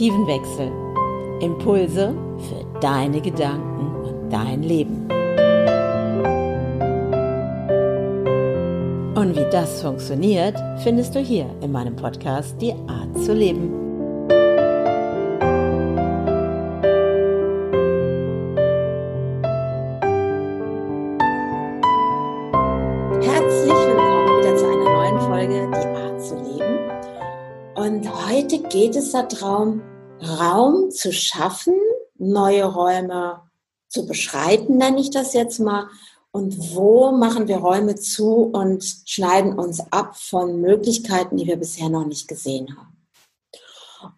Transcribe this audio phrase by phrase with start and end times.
[0.00, 0.72] Perspektivenwechsel.
[1.40, 2.14] Impulse
[2.48, 5.06] für deine Gedanken und dein Leben.
[9.14, 13.70] Und wie das funktioniert, findest du hier in meinem Podcast Die Art zu leben.
[23.20, 26.78] Herzlich willkommen wieder zu einer neuen Folge Die Art zu leben.
[27.74, 29.82] Und heute geht es darum,
[31.00, 31.74] zu schaffen,
[32.18, 33.42] neue Räume
[33.88, 35.88] zu beschreiten, nenne ich das jetzt mal.
[36.32, 41.88] Und wo machen wir Räume zu und schneiden uns ab von Möglichkeiten, die wir bisher
[41.88, 43.08] noch nicht gesehen haben.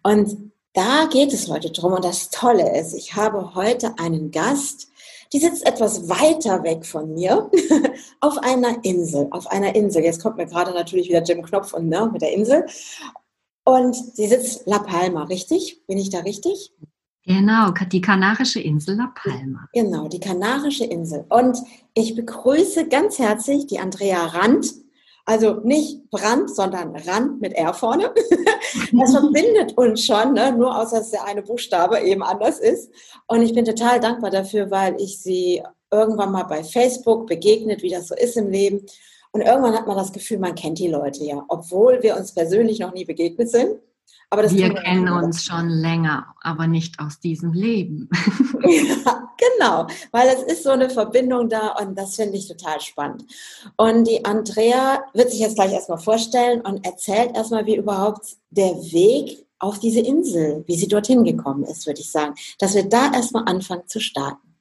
[0.03, 1.93] Und da geht es heute drum.
[1.93, 4.89] Und das Tolle ist, ich habe heute einen Gast,
[5.31, 7.49] die sitzt etwas weiter weg von mir
[8.19, 9.27] auf einer Insel.
[9.31, 10.03] Auf einer Insel.
[10.03, 12.65] Jetzt kommt mir gerade natürlich wieder Jim Knopf und ne, mit der Insel.
[13.65, 15.85] Und sie sitzt La Palma, richtig?
[15.87, 16.73] Bin ich da richtig?
[17.25, 19.69] Genau, die kanarische Insel La Palma.
[19.71, 21.25] Genau, die kanarische Insel.
[21.29, 21.57] Und
[21.93, 24.73] ich begrüße ganz herzlich die Andrea Rand.
[25.25, 28.13] Also nicht Brand, sondern Rand mit R vorne.
[28.91, 30.51] Das verbindet uns schon, ne?
[30.51, 32.91] nur außer dass der eine Buchstabe eben anders ist.
[33.27, 37.89] Und ich bin total dankbar dafür, weil ich sie irgendwann mal bei Facebook begegnet, wie
[37.89, 38.85] das so ist im Leben.
[39.33, 42.79] Und irgendwann hat man das Gefühl, man kennt die Leute ja, obwohl wir uns persönlich
[42.79, 43.79] noch nie begegnet sind.
[44.29, 48.09] Aber wir kennen uns schon länger, aber nicht aus diesem Leben.
[48.63, 53.25] ja, genau, weil es ist so eine Verbindung da und das finde ich total spannend.
[53.75, 58.73] Und die Andrea wird sich jetzt gleich erstmal vorstellen und erzählt erstmal, wie überhaupt der
[58.73, 62.35] Weg auf diese Insel, wie sie dorthin gekommen ist, würde ich sagen.
[62.59, 64.57] Dass wir da erstmal anfangen zu starten.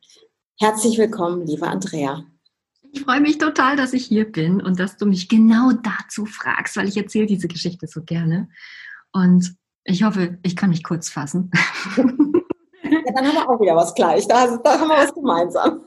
[0.58, 2.24] Herzlich willkommen, liebe Andrea.
[2.94, 6.76] Ich freue mich total, dass ich hier bin und dass du mich genau dazu fragst,
[6.76, 8.50] weil ich erzähle diese Geschichte so gerne.
[9.12, 11.50] Und ich hoffe, ich kann mich kurz fassen.
[12.84, 14.28] Ja, dann haben wir auch wieder was gleich.
[14.28, 15.80] Da, da haben wir was gemeinsam.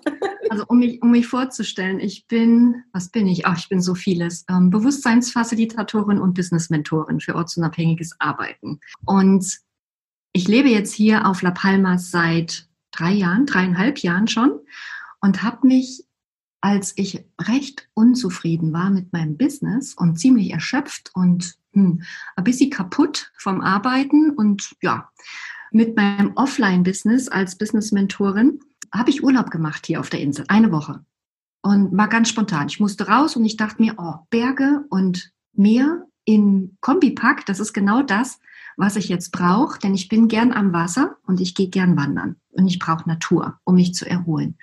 [0.50, 3.46] Also um mich, um mich vorzustellen, ich bin, was bin ich?
[3.46, 4.44] Ach, ich bin so vieles.
[4.50, 8.80] Ähm, Bewusstseinsfacilitatorin und Business-Mentorin für ortsunabhängiges Arbeiten.
[9.06, 9.60] Und
[10.34, 14.60] ich lebe jetzt hier auf La Palma seit drei Jahren, dreieinhalb Jahren schon
[15.22, 16.06] und habe mich
[16.66, 22.02] als ich recht unzufrieden war mit meinem Business und ziemlich erschöpft und hm,
[22.36, 25.12] ein bisschen kaputt vom Arbeiten und ja,
[25.72, 28.62] mit meinem Offline-Business als Business-Mentorin
[28.92, 31.06] habe ich Urlaub gemacht hier auf der Insel, eine Woche.
[31.62, 32.66] Und war ganz spontan.
[32.68, 37.74] Ich musste raus und ich dachte mir, oh, Berge und Meer in Kombipack, das ist
[37.74, 38.40] genau das,
[38.76, 42.38] was ich jetzt brauche, denn ich bin gern am Wasser und ich gehe gern wandern
[42.50, 44.58] und ich brauche Natur, um mich zu erholen.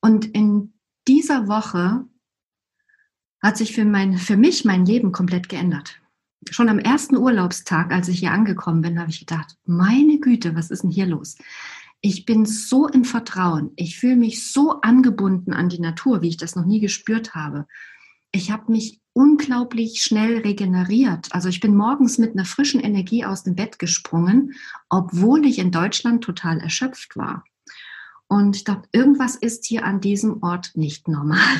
[0.00, 0.74] Und in
[1.08, 2.04] dieser Woche
[3.42, 6.00] hat sich für, mein, für mich mein Leben komplett geändert.
[6.50, 10.70] Schon am ersten Urlaubstag, als ich hier angekommen bin, habe ich gedacht, meine Güte, was
[10.70, 11.36] ist denn hier los?
[12.00, 13.72] Ich bin so im Vertrauen.
[13.74, 17.66] Ich fühle mich so angebunden an die Natur, wie ich das noch nie gespürt habe.
[18.30, 21.28] Ich habe mich unglaublich schnell regeneriert.
[21.32, 24.54] Also ich bin morgens mit einer frischen Energie aus dem Bett gesprungen,
[24.88, 27.44] obwohl ich in Deutschland total erschöpft war.
[28.28, 31.58] Und ich dachte, irgendwas ist hier an diesem Ort nicht normal.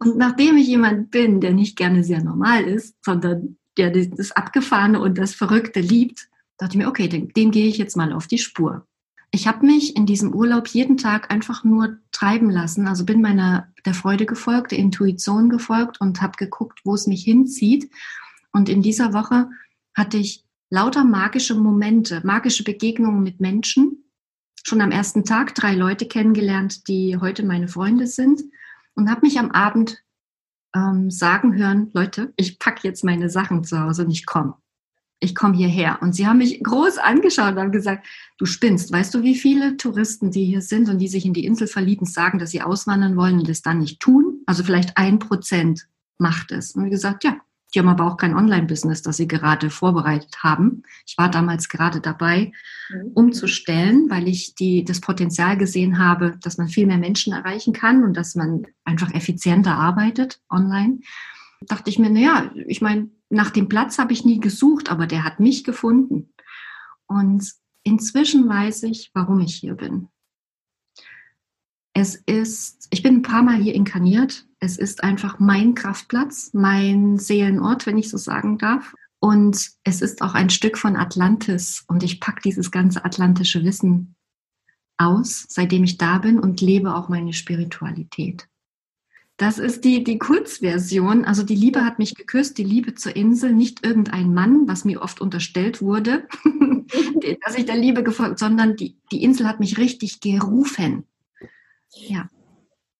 [0.00, 5.00] Und nachdem ich jemand bin, der nicht gerne sehr normal ist, sondern der das Abgefahrene
[5.00, 6.28] und das Verrückte liebt,
[6.58, 8.86] dachte ich mir, okay, dem, dem gehe ich jetzt mal auf die Spur.
[9.30, 13.68] Ich habe mich in diesem Urlaub jeden Tag einfach nur treiben lassen, also bin meiner
[13.84, 17.90] der Freude gefolgt, der Intuition gefolgt und habe geguckt, wo es mich hinzieht.
[18.52, 19.48] Und in dieser Woche
[19.94, 24.04] hatte ich lauter magische Momente, magische Begegnungen mit Menschen,
[24.64, 28.42] schon am ersten Tag drei Leute kennengelernt, die heute meine Freunde sind
[28.94, 30.02] und habe mich am Abend
[30.74, 34.54] ähm, sagen hören, Leute, ich packe jetzt meine Sachen zu Hause und ich komme.
[35.20, 35.98] Ich komme hierher.
[36.00, 38.06] Und sie haben mich groß angeschaut und haben gesagt,
[38.38, 38.92] du spinnst.
[38.92, 42.06] Weißt du, wie viele Touristen, die hier sind und die sich in die Insel verlieben,
[42.06, 44.42] sagen, dass sie auswandern wollen und es dann nicht tun?
[44.46, 45.88] Also vielleicht ein Prozent
[46.18, 46.72] macht es.
[46.72, 47.36] Und wie gesagt, ja,
[47.74, 50.82] die haben aber auch kein Online-Business, das sie gerade vorbereitet haben.
[51.06, 52.52] Ich war damals gerade dabei,
[52.90, 53.12] mhm.
[53.14, 58.04] umzustellen, weil ich die, das Potenzial gesehen habe, dass man viel mehr Menschen erreichen kann
[58.04, 61.00] und dass man einfach effizienter arbeitet online.
[61.60, 65.24] Dachte ich mir, naja, ich meine, nach dem Platz habe ich nie gesucht, aber der
[65.24, 66.32] hat mich gefunden.
[67.06, 70.08] Und inzwischen weiß ich, warum ich hier bin.
[71.92, 74.47] Es ist, ich bin ein paar Mal hier inkarniert.
[74.60, 78.94] Es ist einfach mein Kraftplatz, mein Seelenort, wenn ich so sagen darf.
[79.20, 81.84] Und es ist auch ein Stück von Atlantis.
[81.86, 84.16] Und ich packe dieses ganze atlantische Wissen
[84.96, 88.48] aus, seitdem ich da bin und lebe auch meine Spiritualität.
[89.36, 91.24] Das ist die, die Kurzversion.
[91.24, 95.00] Also die Liebe hat mich geküsst, die Liebe zur Insel, nicht irgendein Mann, was mir
[95.00, 96.26] oft unterstellt wurde,
[97.44, 101.04] dass ich der Liebe gefolgt, sondern die, die Insel hat mich richtig gerufen.
[101.92, 102.28] Ja.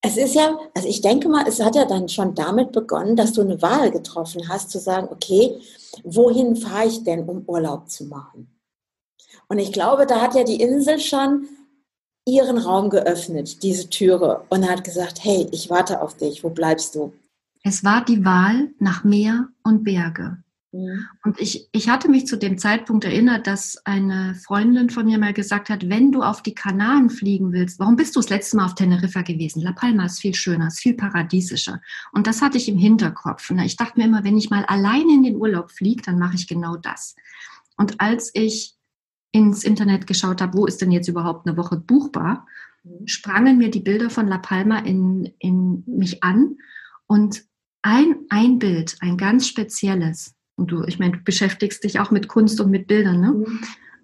[0.08, 3.34] Es ist ja, also ich denke mal, es hat ja dann schon damit begonnen, dass
[3.34, 5.60] du eine Wahl getroffen hast, zu sagen, okay,
[6.02, 8.48] wohin fahre ich denn, um Urlaub zu machen?
[9.48, 11.46] Und ich glaube, da hat ja die Insel schon
[12.26, 16.94] ihren Raum geöffnet, diese Türe, und hat gesagt, hey, ich warte auf dich, wo bleibst
[16.94, 17.12] du?
[17.62, 20.38] Es war die Wahl nach Meer und Berge.
[20.72, 21.06] Mhm.
[21.24, 25.32] Und ich, ich hatte mich zu dem Zeitpunkt erinnert, dass eine Freundin von mir mal
[25.32, 28.66] gesagt hat, wenn du auf die Kanaren fliegen willst, warum bist du das letzte Mal
[28.66, 29.62] auf Teneriffa gewesen?
[29.62, 31.80] La Palma ist viel schöner, ist viel paradiesischer.
[32.12, 33.50] Und das hatte ich im Hinterkopf.
[33.50, 36.36] Und ich dachte mir immer, wenn ich mal alleine in den Urlaub fliege, dann mache
[36.36, 37.14] ich genau das.
[37.76, 38.74] Und als ich
[39.32, 42.46] ins Internet geschaut habe, wo ist denn jetzt überhaupt eine Woche buchbar,
[42.82, 43.06] mhm.
[43.06, 46.56] sprangen mir die Bilder von La Palma in, in mich an
[47.06, 47.44] und
[47.82, 52.28] ein, ein Bild, ein ganz spezielles, und du, ich meine, du beschäftigst dich auch mit
[52.28, 53.32] Kunst und mit Bildern, ne?
[53.32, 53.60] Mhm.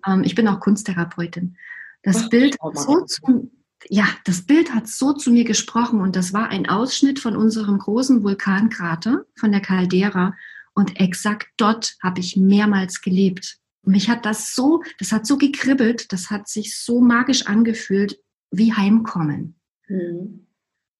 [0.07, 1.57] Ähm, ich bin auch Kunsttherapeutin.
[2.03, 3.51] Das Ach, Bild so zu,
[3.89, 7.79] ja, das Bild hat so zu mir gesprochen und das war ein Ausschnitt von unserem
[7.79, 10.35] großen Vulkankrater, von der Caldera.
[10.75, 16.13] Und exakt dort habe ich mehrmals gelebt mich hat das so, das hat so gekribbelt,
[16.13, 18.19] das hat sich so magisch angefühlt
[18.51, 19.57] wie Heimkommen.
[19.89, 20.47] Mhm.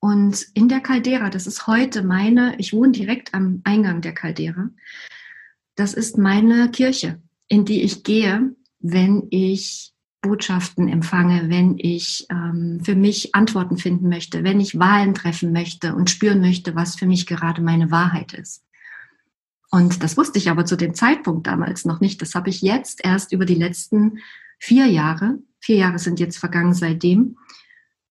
[0.01, 4.69] Und in der Caldera, das ist heute meine, ich wohne direkt am Eingang der Caldera,
[5.77, 12.81] das ist meine Kirche, in die ich gehe, wenn ich Botschaften empfange, wenn ich ähm,
[12.83, 17.07] für mich Antworten finden möchte, wenn ich Wahlen treffen möchte und spüren möchte, was für
[17.07, 18.65] mich gerade meine Wahrheit ist.
[19.71, 22.23] Und das wusste ich aber zu dem Zeitpunkt damals noch nicht.
[22.23, 24.19] Das habe ich jetzt erst über die letzten
[24.59, 27.37] vier Jahre, vier Jahre sind jetzt vergangen seitdem,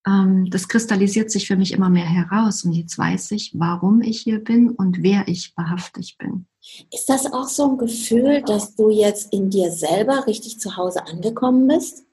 [0.06, 2.64] ähm, das kristallisiert sich für mich immer mehr heraus.
[2.64, 6.46] Und jetzt weiß ich, warum ich hier bin und wer ich wahrhaftig bin.
[6.92, 11.06] Ist das auch so ein Gefühl, dass du jetzt in dir selber richtig zu Hause
[11.06, 12.06] angekommen bist?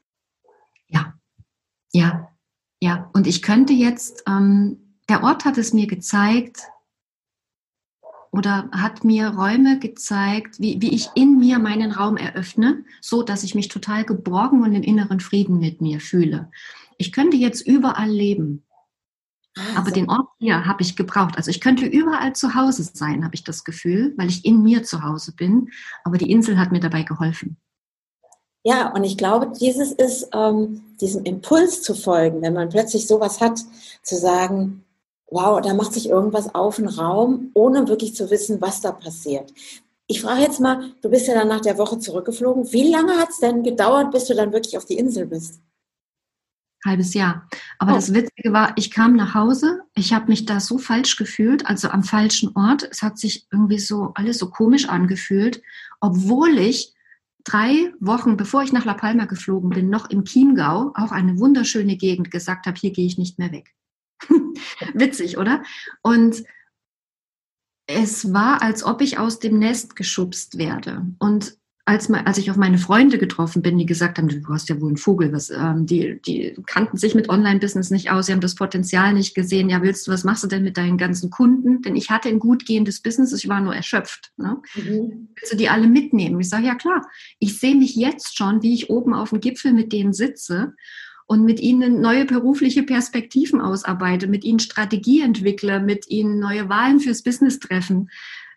[0.88, 1.14] Ja,
[1.93, 2.29] ja,
[2.81, 3.11] ja.
[3.12, 6.69] Und ich könnte jetzt, ähm, der Ort hat es mir gezeigt,
[8.32, 13.43] oder hat mir Räume gezeigt, wie, wie ich in mir meinen Raum eröffne, so dass
[13.43, 16.50] ich mich total geborgen und im inneren Frieden mit mir fühle.
[16.96, 18.62] Ich könnte jetzt überall leben,
[19.76, 21.37] aber den Ort hier habe ich gebraucht.
[21.37, 24.85] Also ich könnte überall zu Hause sein, habe ich das Gefühl, weil ich in mir
[24.85, 25.70] zu Hause bin.
[26.05, 27.56] Aber die Insel hat mir dabei geholfen.
[28.62, 33.41] Ja, und ich glaube, dieses ist ähm, diesem Impuls zu folgen, wenn man plötzlich sowas
[33.41, 33.58] hat,
[34.02, 34.85] zu sagen,
[35.31, 39.53] wow, da macht sich irgendwas auf im Raum, ohne wirklich zu wissen, was da passiert.
[40.06, 42.73] Ich frage jetzt mal, du bist ja dann nach der Woche zurückgeflogen.
[42.73, 45.61] Wie lange hat es denn gedauert, bis du dann wirklich auf die Insel bist?
[46.85, 47.49] Halbes Jahr.
[47.79, 47.94] Aber oh.
[47.97, 51.88] das Witzige war, ich kam nach Hause, ich habe mich da so falsch gefühlt, also
[51.91, 52.88] am falschen Ort.
[52.91, 55.62] Es hat sich irgendwie so alles so komisch angefühlt,
[56.00, 56.94] obwohl ich
[57.44, 61.97] drei Wochen, bevor ich nach La Palma geflogen bin, noch im Chiemgau, auch eine wunderschöne
[61.97, 63.75] Gegend, gesagt habe, hier gehe ich nicht mehr weg.
[64.94, 65.62] Witzig, oder?
[66.03, 66.44] Und
[67.87, 71.06] es war, als ob ich aus dem Nest geschubst werde.
[71.19, 74.81] Und als, als ich auf meine Freunde getroffen bin, die gesagt haben, du hast ja
[74.81, 78.41] wohl einen Vogel, was, ähm, die, die kannten sich mit Online-Business nicht aus, sie haben
[78.41, 79.70] das Potenzial nicht gesehen.
[79.70, 81.82] Ja, willst du, was machst du denn mit deinen ganzen Kunden?
[81.82, 84.31] Denn ich hatte ein gut gehendes Business, ich war nur erschöpft.
[84.37, 84.58] Ne?
[84.77, 85.29] Mhm.
[85.34, 86.39] Willst du die alle mitnehmen?
[86.41, 87.06] Ich sage, ja klar,
[87.39, 90.75] ich sehe mich jetzt schon, wie ich oben auf dem Gipfel mit denen sitze
[91.27, 97.01] und mit ihnen neue berufliche Perspektiven ausarbeite, mit ihnen Strategie entwickle, mit ihnen neue Wahlen
[97.01, 98.10] fürs Business treffen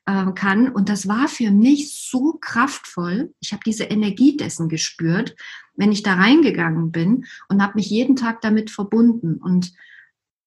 [0.05, 0.69] äh, kann.
[0.69, 3.33] Und das war für mich so kraftvoll.
[3.39, 5.35] Ich habe diese Energie dessen gespürt,
[5.75, 9.35] wenn ich da reingegangen bin und habe mich jeden Tag damit verbunden.
[9.35, 9.73] Und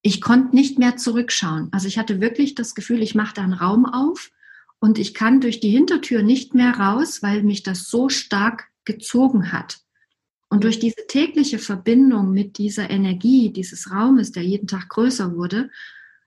[0.03, 1.69] ich konnte nicht mehr zurückschauen.
[1.73, 4.31] Also ich hatte wirklich das Gefühl, ich mache da einen Raum auf
[4.79, 9.53] und ich kann durch die Hintertür nicht mehr raus, weil mich das so stark gezogen
[9.53, 9.79] hat.
[10.49, 15.71] Und durch diese tägliche Verbindung mit dieser Energie dieses Raumes, der jeden Tag größer wurde,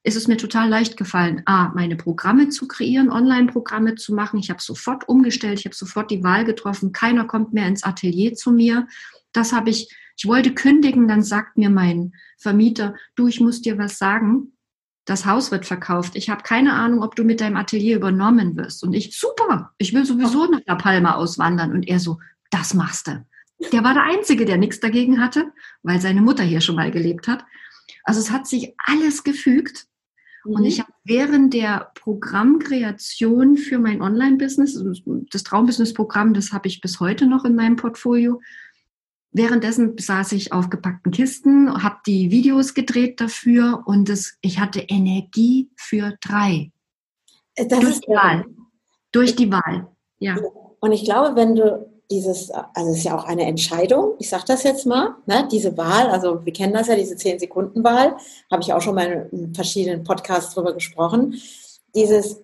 [0.10, 4.39] ist es mir total leicht gefallen, A, meine Programme zu kreieren, Online-Programme zu machen.
[4.39, 8.34] Ich habe sofort umgestellt, ich habe sofort die Wahl getroffen, keiner kommt mehr ins Atelier
[8.34, 8.88] zu mir.
[9.32, 13.78] Das habe ich, ich wollte kündigen, dann sagt mir mein Vermieter, du, ich muss dir
[13.78, 14.54] was sagen,
[15.06, 16.16] das Haus wird verkauft.
[16.16, 18.84] Ich habe keine Ahnung, ob du mit deinem Atelier übernommen wirst.
[18.84, 21.72] Und ich, super, ich will sowieso nach La Palma auswandern.
[21.72, 22.20] Und er so,
[22.51, 23.25] das machst du.
[23.72, 25.51] Der war der Einzige, der nichts dagegen hatte,
[25.84, 27.44] weil seine Mutter hier schon mal gelebt hat.
[28.04, 29.88] Also es hat sich alles gefügt.
[30.50, 30.56] Mhm.
[30.56, 34.84] Und ich habe während der Programmkreation für mein Online-Business,
[35.32, 38.41] das Traumbusiness-Programm, das habe ich bis heute noch in meinem Portfolio,
[39.32, 44.79] währenddessen saß ich auf gepackten Kisten, habe die Videos gedreht dafür und es, ich hatte
[44.79, 46.72] Energie für drei.
[47.56, 48.46] Äh, das Durch die Wahl.
[49.12, 49.88] Durch die Wahl,
[50.20, 50.36] ja.
[50.79, 54.46] Und ich glaube, wenn du dieses, also es ist ja auch eine Entscheidung, ich sage
[54.48, 58.18] das jetzt mal, ne, diese Wahl, also wir kennen das ja, diese 10-Sekunden-Wahl,
[58.51, 61.39] habe ich auch schon mal in verschiedenen Podcasts drüber gesprochen,
[61.94, 62.42] dieses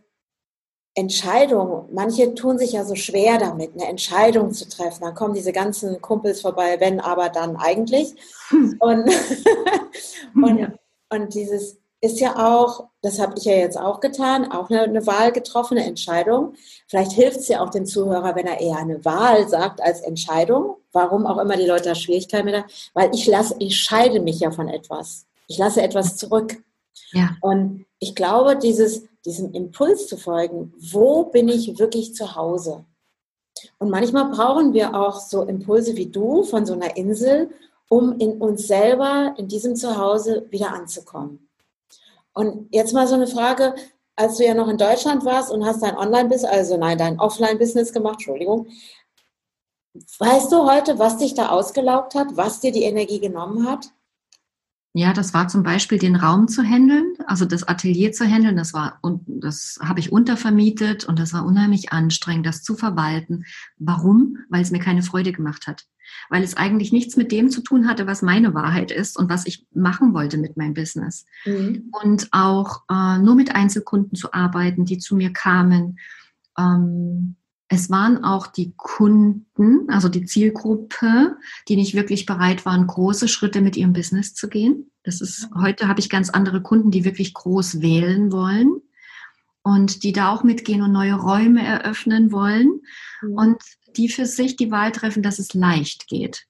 [0.97, 5.01] Entscheidung, manche tun sich ja so schwer damit, eine Entscheidung zu treffen.
[5.01, 8.15] Dann kommen diese ganzen Kumpels vorbei, wenn, aber dann eigentlich.
[8.47, 8.77] Hm.
[8.79, 9.09] Und,
[10.35, 10.71] und, ja.
[11.09, 15.07] und dieses ist ja auch, das habe ich ja jetzt auch getan, auch eine, eine
[15.07, 16.53] Wahl getroffen, eine Entscheidung.
[16.87, 20.77] Vielleicht hilft es ja auch dem Zuhörer, wenn er eher eine Wahl sagt als Entscheidung.
[20.91, 22.69] Warum auch immer die Leute da Schwierigkeiten mit haben.
[22.93, 25.25] Weil ich lasse, ich scheide mich ja von etwas.
[25.47, 26.63] Ich lasse etwas zurück.
[27.11, 27.35] Ja.
[27.41, 32.85] Und ich glaube, dieses, diesem Impuls zu folgen, wo bin ich wirklich zu Hause?
[33.77, 37.49] Und manchmal brauchen wir auch so Impulse wie du von so einer Insel,
[37.89, 41.47] um in uns selber, in diesem Zuhause wieder anzukommen.
[42.35, 43.73] Und jetzt mal so eine Frage,
[44.15, 47.93] als du ja noch in Deutschland warst und hast dein Online-Business, also nein, dein Offline-Business
[47.93, 48.67] gemacht, Entschuldigung.
[50.19, 53.91] Weißt du heute, was dich da ausgelaugt hat, was dir die Energie genommen hat?
[54.97, 58.55] Ja, das war zum Beispiel den Raum zu handeln, also das Atelier zu handeln.
[58.55, 63.43] Das war und das habe ich untervermietet und das war unheimlich anstrengend, das zu verwalten.
[63.77, 64.37] Warum?
[64.47, 65.83] Weil es mir keine Freude gemacht hat,
[66.29, 69.45] weil es eigentlich nichts mit dem zu tun hatte, was meine Wahrheit ist und was
[69.45, 71.25] ich machen wollte mit meinem Business.
[71.43, 71.91] Mhm.
[72.01, 75.99] Und auch äh, nur mit Einzelkunden zu arbeiten, die zu mir kamen.
[76.57, 77.35] Ähm,
[77.67, 83.61] es waren auch die Kunden, also die Zielgruppe, die nicht wirklich bereit waren, große Schritte
[83.61, 84.91] mit ihrem Business zu gehen.
[85.03, 88.81] Das ist, heute habe ich ganz andere Kunden, die wirklich groß wählen wollen
[89.63, 92.81] und die da auch mitgehen und neue Räume eröffnen wollen
[93.21, 93.33] mhm.
[93.33, 93.57] und
[93.97, 96.45] die für sich die Wahl treffen, dass es leicht geht.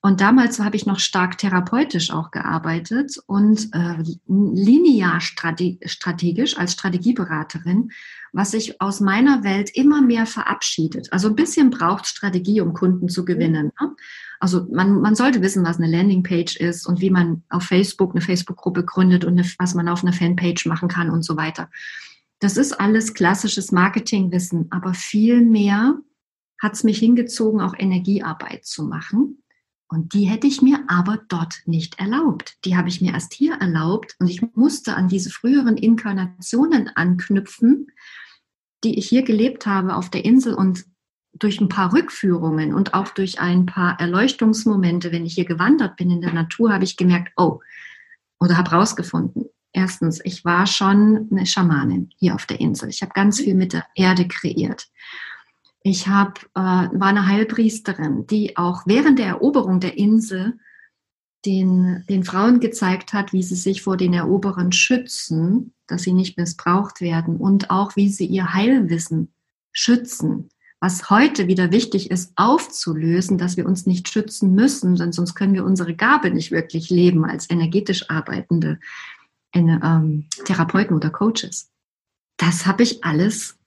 [0.00, 7.90] Und damals habe ich noch stark therapeutisch auch gearbeitet und äh, linear strategisch als Strategieberaterin,
[8.32, 11.12] was sich aus meiner Welt immer mehr verabschiedet.
[11.12, 13.72] Also ein bisschen braucht Strategie, um Kunden zu gewinnen.
[13.80, 13.94] Ne?
[14.40, 18.20] Also man, man sollte wissen, was eine Landingpage ist und wie man auf Facebook eine
[18.20, 21.70] Facebook-Gruppe gründet und eine, was man auf einer Fanpage machen kann und so weiter.
[22.38, 25.98] Das ist alles klassisches Marketingwissen, aber viel mehr
[26.60, 29.42] hat es mich hingezogen, auch Energiearbeit zu machen.
[29.88, 32.58] Und die hätte ich mir aber dort nicht erlaubt.
[32.64, 37.86] Die habe ich mir erst hier erlaubt und ich musste an diese früheren Inkarnationen anknüpfen,
[38.84, 40.84] die ich hier gelebt habe auf der Insel und
[41.32, 46.10] durch ein paar Rückführungen und auch durch ein paar Erleuchtungsmomente, wenn ich hier gewandert bin
[46.10, 47.60] in der Natur, habe ich gemerkt, oh,
[48.40, 49.46] oder habe rausgefunden.
[49.72, 52.88] Erstens, ich war schon eine Schamanin hier auf der Insel.
[52.88, 54.88] Ich habe ganz viel mit der Erde kreiert.
[55.88, 60.58] Ich hab, äh, war eine Heilpriesterin, die auch während der Eroberung der Insel
[61.46, 66.36] den, den Frauen gezeigt hat, wie sie sich vor den Eroberern schützen, dass sie nicht
[66.36, 69.32] missbraucht werden und auch wie sie ihr Heilwissen
[69.72, 70.50] schützen.
[70.78, 75.54] Was heute wieder wichtig ist, aufzulösen, dass wir uns nicht schützen müssen, denn sonst können
[75.54, 78.78] wir unsere Gabe nicht wirklich leben als energetisch arbeitende
[79.52, 81.70] eine, ähm, Therapeuten oder Coaches.
[82.36, 83.57] Das habe ich alles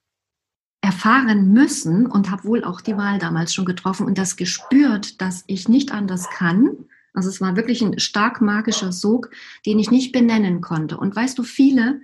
[0.82, 5.44] erfahren müssen und habe wohl auch die Wahl damals schon getroffen und das gespürt, dass
[5.48, 6.72] ich nicht anders kann.
[7.14, 9.30] Also es war wirklich ein stark magischer Sog,
[9.66, 10.98] den ich nicht benennen konnte.
[10.98, 12.02] Und weißt du, viele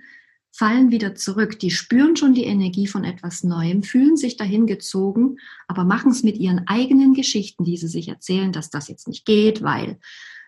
[0.52, 1.58] fallen wieder zurück.
[1.58, 6.22] Die spüren schon die Energie von etwas Neuem, fühlen sich dahin gezogen, aber machen es
[6.22, 9.98] mit ihren eigenen Geschichten, die sie sich erzählen, dass das jetzt nicht geht, weil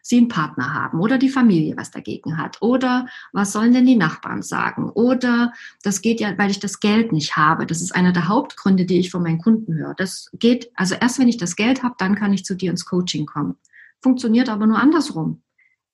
[0.02, 3.96] sie einen Partner haben oder die Familie was dagegen hat oder was sollen denn die
[3.96, 5.52] Nachbarn sagen oder
[5.82, 7.66] das geht ja, weil ich das Geld nicht habe.
[7.66, 9.94] Das ist einer der Hauptgründe, die ich von meinen Kunden höre.
[9.94, 12.84] Das geht, also erst wenn ich das Geld habe, dann kann ich zu dir ins
[12.84, 13.56] Coaching kommen.
[14.00, 15.42] Funktioniert aber nur andersrum.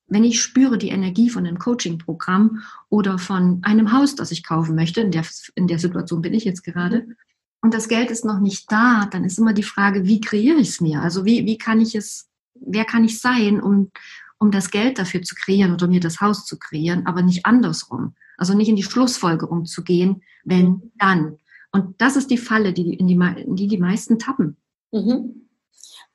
[0.09, 4.77] Wenn ich spüre die Energie von einem Coaching-Programm oder von einem Haus, das ich kaufen
[4.77, 5.25] möchte, in der,
[5.57, 7.17] in der Situation bin ich jetzt gerade, mhm.
[7.61, 10.69] und das Geld ist noch nicht da, dann ist immer die Frage, wie kreiere ich
[10.69, 11.03] es mir?
[11.03, 12.29] Also wie, wie kann ich es
[12.61, 13.91] wer kann ich sein, um,
[14.39, 18.15] um das Geld dafür zu kreieren oder mir das Haus zu kreieren, aber nicht andersrum.
[18.39, 21.39] Also nicht in die Schlussfolgerung zu gehen, wenn, dann.
[21.73, 24.57] Und das ist die Falle, die in die, in die, die meisten tappen.
[24.93, 25.47] Mhm.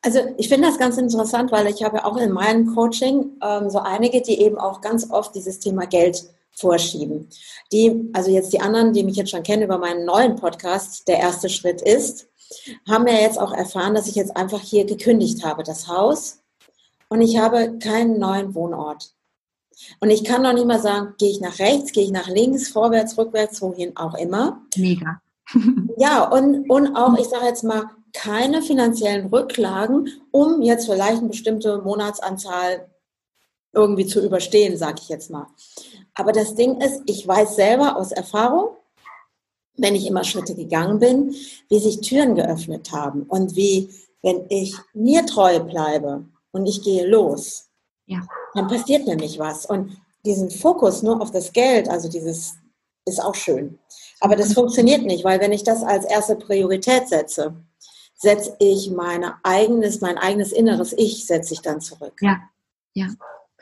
[0.04, 3.80] Also ich finde das ganz interessant, weil ich habe auch in meinem Coaching ähm, so
[3.80, 7.28] einige, die eben auch ganz oft dieses Thema Geld vorschieben.
[7.72, 11.20] Die, also jetzt die anderen, die mich jetzt schon kennen über meinen neuen Podcast, der
[11.20, 12.28] erste Schritt ist,
[12.88, 16.40] haben ja jetzt auch erfahren, dass ich jetzt einfach hier gekündigt habe, das Haus.
[17.10, 19.14] Und ich habe keinen neuen Wohnort.
[20.00, 22.70] Und ich kann noch nicht mal sagen, gehe ich nach rechts, gehe ich nach links,
[22.70, 24.62] vorwärts, rückwärts, wohin auch immer.
[24.76, 25.22] Mega.
[25.98, 31.30] ja, und, und auch, ich sage jetzt mal, keine finanziellen Rücklagen, um jetzt vielleicht eine
[31.30, 32.90] bestimmte Monatsanzahl
[33.74, 35.48] irgendwie zu überstehen, sage ich jetzt mal.
[36.14, 38.76] Aber das Ding ist, ich weiß selber aus Erfahrung,
[39.78, 41.36] wenn ich immer Schritte gegangen bin,
[41.70, 43.90] wie sich Türen geöffnet haben und wie,
[44.22, 47.70] wenn ich mir treu bleibe und ich gehe los,
[48.06, 48.22] ja.
[48.54, 49.66] dann passiert nämlich was.
[49.66, 52.56] Und diesen Fokus nur auf das Geld, also dieses
[53.06, 53.80] ist auch schön.
[54.20, 57.56] Aber das funktioniert nicht, weil wenn ich das als erste Priorität setze,
[58.16, 62.14] setze ich meine eigenes, mein eigenes inneres Ich setze ich dann zurück.
[62.22, 62.40] Ja,
[62.94, 63.08] ja.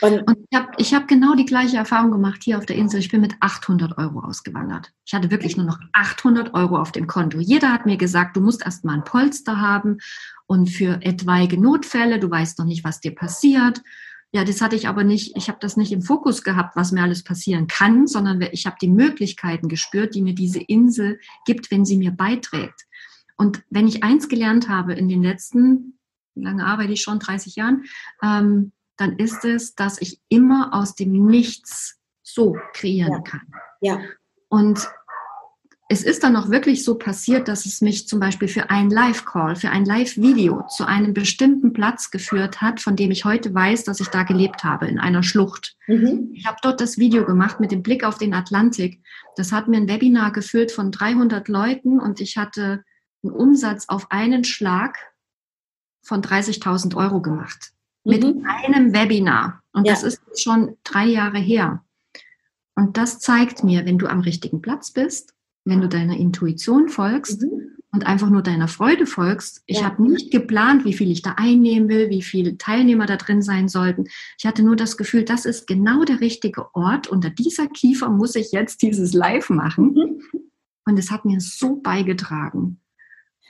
[0.01, 3.00] Und, und ich habe ich hab genau die gleiche Erfahrung gemacht hier auf der Insel.
[3.00, 4.94] Ich bin mit 800 Euro ausgewandert.
[5.06, 7.39] Ich hatte wirklich nur noch 800 Euro auf dem Konto.
[7.39, 9.98] Jeder hat mir gesagt, du musst erst mal ein Polster haben
[10.48, 13.82] und für etwaige Notfälle, du weißt noch nicht, was dir passiert.
[14.32, 17.01] Ja, das hatte ich aber nicht, ich habe das nicht im Fokus gehabt, was mir
[17.01, 21.84] alles passieren kann, sondern ich habe die Möglichkeiten gespürt, die mir diese Insel gibt, wenn
[21.84, 22.86] sie mir beiträgt.
[23.38, 25.98] Und wenn ich eins gelernt habe in den letzten,
[26.36, 27.86] lange arbeite ich schon, 30 Jahren,
[28.22, 33.22] ähm, dann ist es, dass ich immer aus dem Nichts so kreieren ja.
[33.22, 33.53] kann.
[33.82, 34.00] Ja.
[34.50, 34.89] Und
[35.91, 39.56] es ist dann auch wirklich so passiert, dass es mich zum Beispiel für einen Live-Call,
[39.56, 44.00] für ein Live-Video zu einem bestimmten Platz geführt hat, von dem ich heute weiß, dass
[44.00, 45.77] ich da gelebt habe, in einer Schlucht.
[45.88, 46.32] Mhm.
[46.34, 49.01] Ich habe dort das Video gemacht mit dem Blick auf den Atlantik.
[49.36, 52.84] Das hat mir ein Webinar gefüllt von 300 Leuten und ich hatte
[53.24, 54.98] einen Umsatz auf einen Schlag
[56.03, 57.74] von 30.000 Euro gemacht
[58.10, 58.46] mit mhm.
[58.46, 59.62] einem Webinar.
[59.72, 59.94] Und ja.
[59.94, 61.84] das ist schon drei Jahre her.
[62.75, 65.34] Und das zeigt mir, wenn du am richtigen Platz bist,
[65.66, 67.78] wenn du deiner Intuition folgst mhm.
[67.92, 69.63] und einfach nur deiner Freude folgst.
[69.66, 69.86] Ich ja.
[69.86, 73.68] habe nicht geplant, wie viel ich da einnehmen will, wie viele Teilnehmer da drin sein
[73.68, 74.06] sollten.
[74.38, 77.08] Ich hatte nur das Gefühl, das ist genau der richtige Ort.
[77.08, 79.94] Unter dieser Kiefer muss ich jetzt dieses Live machen.
[79.94, 80.22] Mhm.
[80.86, 82.80] Und es hat mir so beigetragen.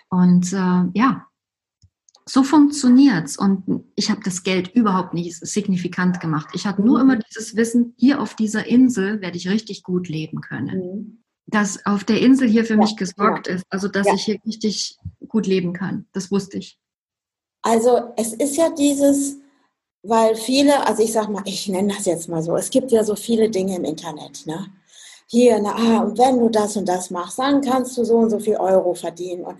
[0.09, 1.28] Und äh, ja,
[2.29, 3.37] so funktioniert's.
[3.37, 6.49] Und ich habe das Geld überhaupt nicht signifikant gemacht.
[6.53, 7.09] Ich hatte nur mhm.
[7.09, 10.77] immer dieses Wissen, hier auf dieser Insel werde ich richtig gut leben können.
[10.77, 11.23] Mhm.
[11.47, 13.55] Dass auf der Insel hier für ja, mich gesorgt ja.
[13.55, 14.13] ist, also dass ja.
[14.13, 16.05] ich hier richtig gut leben kann.
[16.13, 16.77] Das wusste ich.
[17.63, 19.37] Also es ist ja dieses,
[20.03, 23.03] weil viele, also ich sag mal, ich nenne das jetzt mal so, es gibt ja
[23.03, 24.67] so viele Dinge im Internet, ne?
[25.31, 28.31] Hier, na, ah, und wenn du das und das machst, dann kannst du so und
[28.31, 29.43] so viel Euro verdienen.
[29.43, 29.57] Und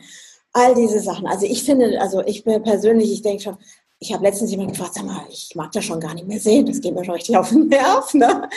[0.54, 1.28] all diese Sachen.
[1.28, 3.58] Also ich finde, also ich bin persönlich, ich denke schon,
[4.00, 6.66] ich habe letztens jemand gefragt, sag mal, ich mag das schon gar nicht mehr sehen,
[6.66, 8.14] das geht mir schon richtig auf den Nerv.
[8.14, 8.50] Ne?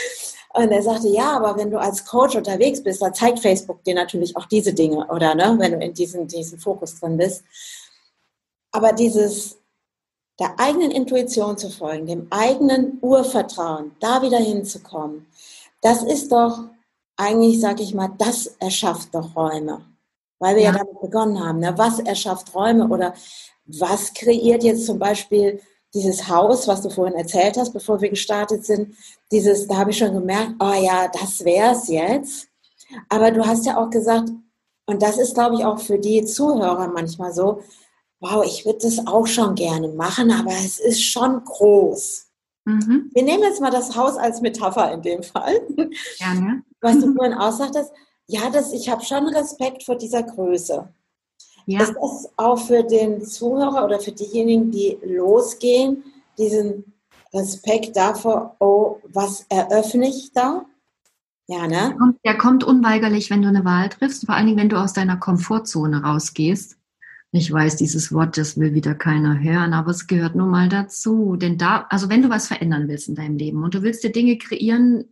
[0.55, 3.95] Und er sagte, ja, aber wenn du als Coach unterwegs bist, dann zeigt Facebook dir
[3.95, 7.43] natürlich auch diese Dinge, oder ne, wenn du in diesem, diesem Fokus drin bist.
[8.71, 9.59] Aber dieses
[10.39, 15.27] der eigenen Intuition zu folgen, dem eigenen Urvertrauen, da wieder hinzukommen,
[15.81, 16.65] das ist doch
[17.17, 19.92] eigentlich, sag ich mal, das erschafft doch Räume
[20.43, 21.61] weil wir ja, ja damit begonnen haben.
[21.61, 21.73] Ne?
[21.77, 23.15] Was erschafft Räume oder
[23.65, 25.61] was kreiert jetzt zum Beispiel
[25.95, 28.97] dieses Haus, was du vorhin erzählt hast, bevor wir gestartet sind,
[29.31, 32.49] dieses, da habe ich schon gemerkt, oh ja, das wäre es jetzt.
[33.09, 34.31] Aber du hast ja auch gesagt,
[34.87, 37.63] und das ist, glaube ich, auch für die Zuhörer manchmal so,
[38.21, 42.27] wow, ich würde das auch schon gerne machen, aber es ist schon groß.
[42.65, 43.11] Mhm.
[43.13, 45.61] Wir nehmen jetzt mal das Haus als Metapher in dem Fall.
[46.19, 46.63] Gerne.
[46.81, 47.93] Was du vorhin aussagtest,
[48.27, 50.89] ja, das, ich habe schon Respekt vor dieser Größe.
[51.67, 51.83] Ja.
[51.83, 56.03] Ist das auch für den Zuhörer oder für diejenigen, die losgehen,
[56.39, 56.93] diesen
[57.33, 60.67] Respekt davor, oh, was eröffne ich da?
[61.47, 61.97] Ja, ne?
[62.25, 65.17] Der kommt unweigerlich, wenn du eine Wahl triffst, vor allen Dingen, wenn du aus deiner
[65.17, 66.77] Komfortzone rausgehst.
[67.35, 71.37] Ich weiß, dieses Wort, das will wieder keiner hören, aber es gehört nun mal dazu.
[71.37, 74.13] Denn da, also wenn du was verändern willst in deinem Leben und du willst dir
[74.13, 75.05] Dinge kreieren,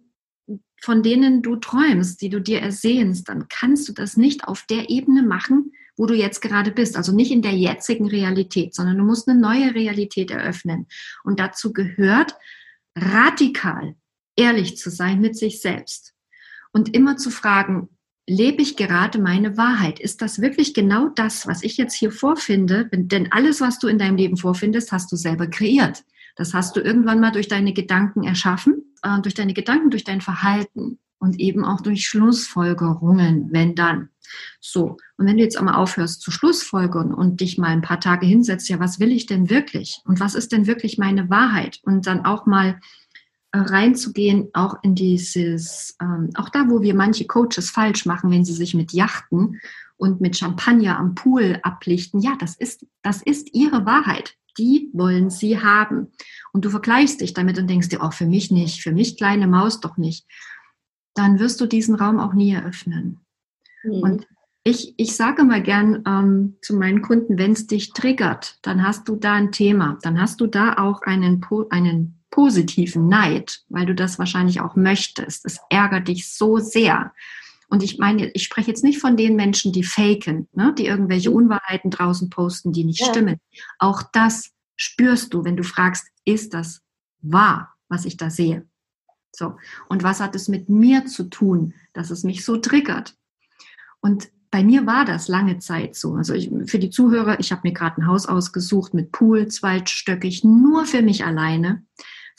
[0.82, 4.88] von denen du träumst, die du dir ersehnst, dann kannst du das nicht auf der
[4.88, 6.96] Ebene machen, wo du jetzt gerade bist.
[6.96, 10.86] Also nicht in der jetzigen Realität, sondern du musst eine neue Realität eröffnen.
[11.24, 12.34] Und dazu gehört,
[12.96, 13.94] radikal
[14.36, 16.14] ehrlich zu sein mit sich selbst
[16.72, 17.90] und immer zu fragen,
[18.26, 20.00] lebe ich gerade meine Wahrheit?
[20.00, 22.88] Ist das wirklich genau das, was ich jetzt hier vorfinde?
[22.92, 26.04] Denn alles, was du in deinem Leben vorfindest, hast du selber kreiert.
[26.40, 30.22] Das hast du irgendwann mal durch deine Gedanken erschaffen, äh, durch deine Gedanken, durch dein
[30.22, 34.08] Verhalten und eben auch durch Schlussfolgerungen, wenn dann.
[34.58, 38.24] So, und wenn du jetzt einmal aufhörst zu Schlussfolgern und dich mal ein paar Tage
[38.24, 40.00] hinsetzt, ja, was will ich denn wirklich?
[40.06, 41.78] Und was ist denn wirklich meine Wahrheit?
[41.82, 42.80] Und dann auch mal
[43.52, 48.46] äh, reinzugehen, auch in dieses, ähm, auch da, wo wir manche Coaches falsch machen, wenn
[48.46, 49.60] sie sich mit Yachten
[49.98, 55.30] und mit Champagner am Pool ablichten, ja, das ist, das ist ihre Wahrheit die wollen
[55.30, 56.08] sie haben.
[56.52, 59.46] Und du vergleichst dich damit und denkst dir, oh, für mich nicht, für mich kleine
[59.46, 60.26] Maus doch nicht.
[61.14, 63.20] Dann wirst du diesen Raum auch nie eröffnen.
[63.82, 63.92] Mhm.
[63.92, 64.26] Und
[64.64, 69.08] ich, ich sage mal gern ähm, zu meinen Kunden, wenn es dich triggert, dann hast
[69.08, 73.94] du da ein Thema, dann hast du da auch einen, einen positiven Neid, weil du
[73.94, 75.46] das wahrscheinlich auch möchtest.
[75.46, 77.12] Es ärgert dich so sehr.
[77.70, 81.30] Und ich meine, ich spreche jetzt nicht von den Menschen, die faken, ne, die irgendwelche
[81.30, 83.06] Unwahrheiten draußen posten, die nicht ja.
[83.06, 83.38] stimmen.
[83.78, 86.82] Auch das spürst du, wenn du fragst, ist das
[87.22, 88.66] wahr, was ich da sehe?
[89.32, 89.56] So.
[89.88, 93.14] Und was hat es mit mir zu tun, dass es mich so triggert?
[94.00, 96.14] Und bei mir war das lange Zeit so.
[96.14, 100.42] Also ich, für die Zuhörer, ich habe mir gerade ein Haus ausgesucht mit Pool, zweitstöckig,
[100.42, 101.84] nur für mich alleine.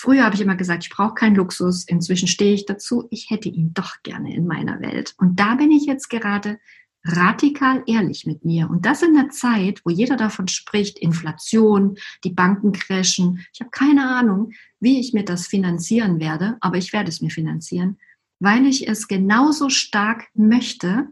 [0.01, 1.83] Früher habe ich immer gesagt, ich brauche keinen Luxus.
[1.83, 5.13] Inzwischen stehe ich dazu, ich hätte ihn doch gerne in meiner Welt.
[5.19, 6.59] Und da bin ich jetzt gerade
[7.05, 8.67] radikal ehrlich mit mir.
[8.67, 13.45] Und das in der Zeit, wo jeder davon spricht, Inflation, die Banken crashen.
[13.53, 17.29] Ich habe keine Ahnung, wie ich mir das finanzieren werde, aber ich werde es mir
[17.29, 17.99] finanzieren,
[18.39, 21.09] weil ich es genauso stark möchte,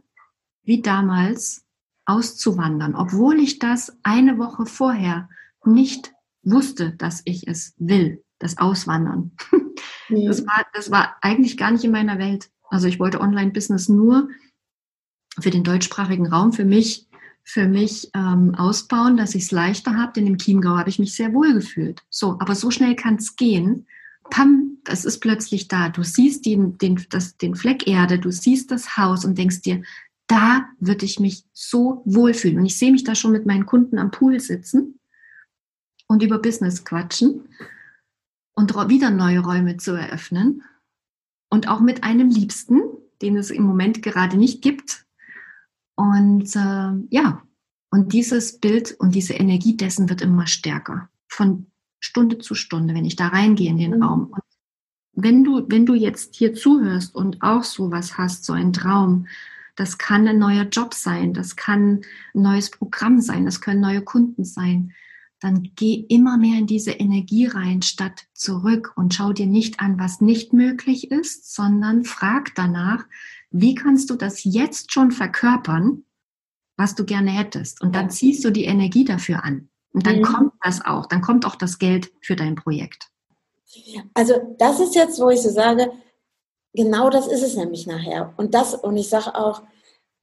[0.64, 1.64] wie damals
[2.06, 5.30] auszuwandern, obwohl ich das eine Woche vorher
[5.64, 9.32] nicht wusste, dass ich es will das Auswandern.
[10.10, 10.26] Mhm.
[10.26, 12.50] Das, war, das war eigentlich gar nicht in meiner Welt.
[12.70, 14.30] Also ich wollte Online-Business nur
[15.40, 17.08] für den deutschsprachigen Raum für mich,
[17.44, 21.16] für mich ähm, ausbauen, dass ich es leichter habe, denn im Chiemgau habe ich mich
[21.16, 22.02] sehr wohl gefühlt.
[22.10, 23.88] So, aber so schnell kann es gehen.
[24.30, 25.90] Pam, es ist plötzlich da.
[25.90, 29.82] Du siehst den, den, das, den Fleck Erde, du siehst das Haus und denkst dir,
[30.28, 32.60] da würde ich mich so wohlfühlen.
[32.60, 35.00] Und ich sehe mich da schon mit meinen Kunden am Pool sitzen
[36.08, 37.46] und über Business quatschen
[38.60, 40.64] und wieder neue Räume zu eröffnen.
[41.50, 42.82] Und auch mit einem Liebsten,
[43.22, 45.06] den es im Moment gerade nicht gibt.
[45.96, 47.42] Und äh, ja,
[47.90, 51.10] und dieses Bild und diese Energie dessen wird immer stärker.
[51.30, 51.68] Von
[52.02, 54.04] Stunde zu Stunde, wenn ich da reingehe in den mhm.
[54.04, 54.26] Raum.
[54.26, 54.44] Und
[55.14, 59.28] wenn du, wenn du jetzt hier zuhörst und auch sowas hast, so ein Traum,
[59.78, 62.02] das kann ein neuer Job sein, das kann
[62.36, 64.94] ein neues Programm sein, das können neue Kunden sein
[65.40, 70.00] dann geh immer mehr in diese Energie rein, statt zurück und schau dir nicht an,
[70.00, 73.06] was nicht möglich ist, sondern frag danach,
[73.52, 76.04] wie kannst du das jetzt schon verkörpern,
[76.78, 77.82] was du gerne hättest?
[77.82, 79.70] Und dann ziehst du die Energie dafür an.
[79.92, 80.24] Und dann mhm.
[80.24, 83.10] kommt das auch, dann kommt auch das Geld für dein Projekt.
[84.14, 85.92] Also das ist jetzt, wo ich so sage,
[86.74, 88.34] genau das ist es nämlich nachher.
[88.38, 89.64] Und das, und ich sage auch,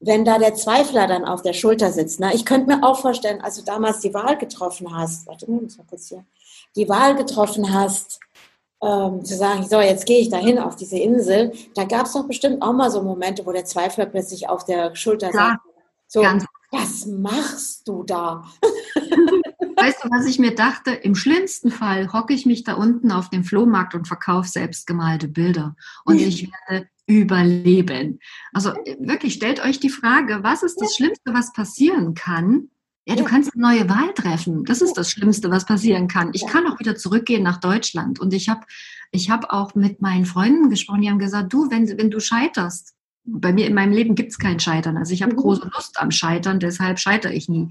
[0.01, 2.21] wenn da der Zweifler dann auf der Schulter sitzt.
[2.21, 2.35] Ne?
[2.35, 5.87] Ich könnte mir auch vorstellen, als du damals die Wahl getroffen hast, warte muss mal
[5.89, 6.25] kurz hier,
[6.75, 8.21] die Wahl getroffen hast,
[8.83, 12.27] ähm, zu sagen, so, jetzt gehe ich dahin auf diese Insel, da gab es doch
[12.27, 15.61] bestimmt auch mal so Momente, wo der Zweifler plötzlich auf der Schulter Klar,
[16.07, 16.45] so, ganz.
[16.71, 18.45] was machst du da?
[19.77, 20.91] Weißt du, was ich mir dachte?
[20.91, 25.77] Im schlimmsten Fall hocke ich mich da unten auf dem Flohmarkt und verkaufe selbstgemalte Bilder.
[26.05, 28.19] Und ich werde überleben.
[28.53, 32.69] Also äh, wirklich, stellt euch die Frage, was ist das Schlimmste, was passieren kann?
[33.09, 34.65] Ja, du kannst eine neue Wahl treffen.
[34.65, 36.31] Das ist das Schlimmste, was passieren kann.
[36.33, 38.19] Ich kann auch wieder zurückgehen nach Deutschland.
[38.19, 38.67] Und ich habe
[39.13, 42.95] ich hab auch mit meinen Freunden gesprochen, die haben gesagt, du, wenn, wenn du scheiterst,
[43.25, 44.97] bei mir in meinem Leben gibt es kein Scheitern.
[44.97, 45.39] Also ich habe mhm.
[45.39, 47.69] große Lust am Scheitern, deshalb scheitere ich nie.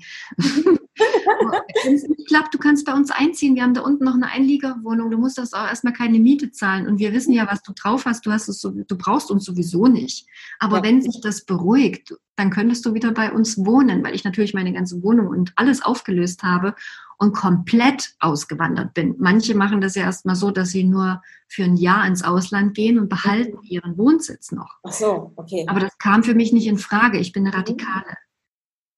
[1.83, 3.55] Wenn es nicht klappt, du kannst bei uns einziehen.
[3.55, 5.11] Wir haben da unten noch eine Einliegerwohnung.
[5.11, 6.87] Du musst das auch erstmal keine Miete zahlen.
[6.87, 8.25] Und wir wissen ja, was du drauf hast.
[8.25, 10.27] Du hast es so, du brauchst uns sowieso nicht.
[10.59, 10.83] Aber ja.
[10.83, 14.73] wenn sich das beruhigt, dann könntest du wieder bei uns wohnen, weil ich natürlich meine
[14.73, 16.75] ganze Wohnung und alles aufgelöst habe
[17.17, 19.15] und komplett ausgewandert bin.
[19.19, 22.99] Manche machen das ja erstmal so, dass sie nur für ein Jahr ins Ausland gehen
[22.99, 23.63] und behalten mhm.
[23.63, 24.75] ihren Wohnsitz noch.
[24.83, 25.65] Ach so, okay.
[25.67, 27.17] Aber das kam für mich nicht in Frage.
[27.19, 28.17] Ich bin eine Radikale.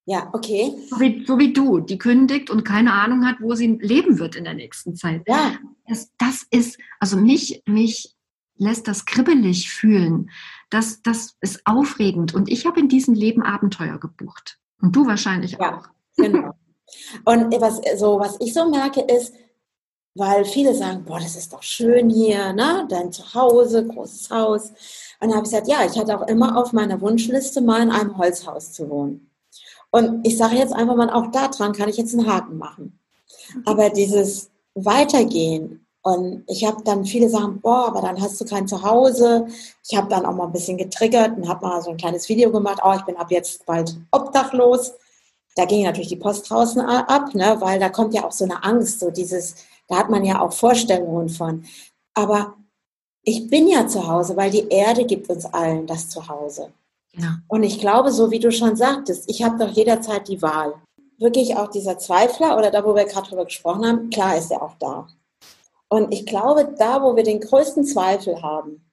[0.08, 0.72] Ja, okay.
[0.88, 4.36] So wie, so wie, du, die kündigt und keine Ahnung hat, wo sie leben wird
[4.36, 5.22] in der nächsten Zeit.
[5.28, 5.52] Ja.
[5.86, 8.16] Das, das ist, also mich, mich
[8.56, 10.30] lässt das kribbelig fühlen.
[10.70, 12.32] Das, das ist aufregend.
[12.32, 14.58] Und ich habe in diesem Leben Abenteuer gebucht.
[14.80, 15.88] Und du wahrscheinlich ja, auch.
[16.16, 16.54] Genau.
[17.26, 19.34] Und was, so, was ich so merke ist,
[20.14, 22.86] weil viele sagen, boah, das ist doch schön hier, ne?
[22.88, 24.70] Dein Zuhause, großes Haus.
[25.20, 27.90] Und dann habe ich gesagt, ja, ich hatte auch immer auf meiner Wunschliste mal in
[27.90, 29.28] einem Holzhaus zu wohnen.
[29.90, 32.98] Und ich sage jetzt einfach mal, auch daran kann ich jetzt einen Haken machen.
[33.64, 38.68] Aber dieses Weitergehen und ich habe dann viele sagen, boah, aber dann hast du kein
[38.68, 39.46] Zuhause.
[39.86, 42.50] Ich habe dann auch mal ein bisschen getriggert und habe mal so ein kleines Video
[42.50, 42.80] gemacht.
[42.82, 44.94] Oh, ich bin ab jetzt bald obdachlos.
[45.56, 48.62] Da ging natürlich die Post draußen ab, ne, weil da kommt ja auch so eine
[48.62, 49.56] Angst, so dieses,
[49.88, 51.64] da hat man ja auch Vorstellungen von.
[52.14, 52.54] Aber
[53.22, 56.72] ich bin ja zu Hause, weil die Erde gibt uns allen das Zuhause.
[57.14, 57.38] Ja.
[57.48, 60.74] Und ich glaube, so wie du schon sagtest, ich habe doch jederzeit die Wahl.
[61.18, 64.62] Wirklich auch dieser Zweifler oder da, wo wir gerade drüber gesprochen haben, klar ist er
[64.62, 65.08] auch da.
[65.88, 68.84] Und ich glaube, da, wo wir den größten Zweifel haben,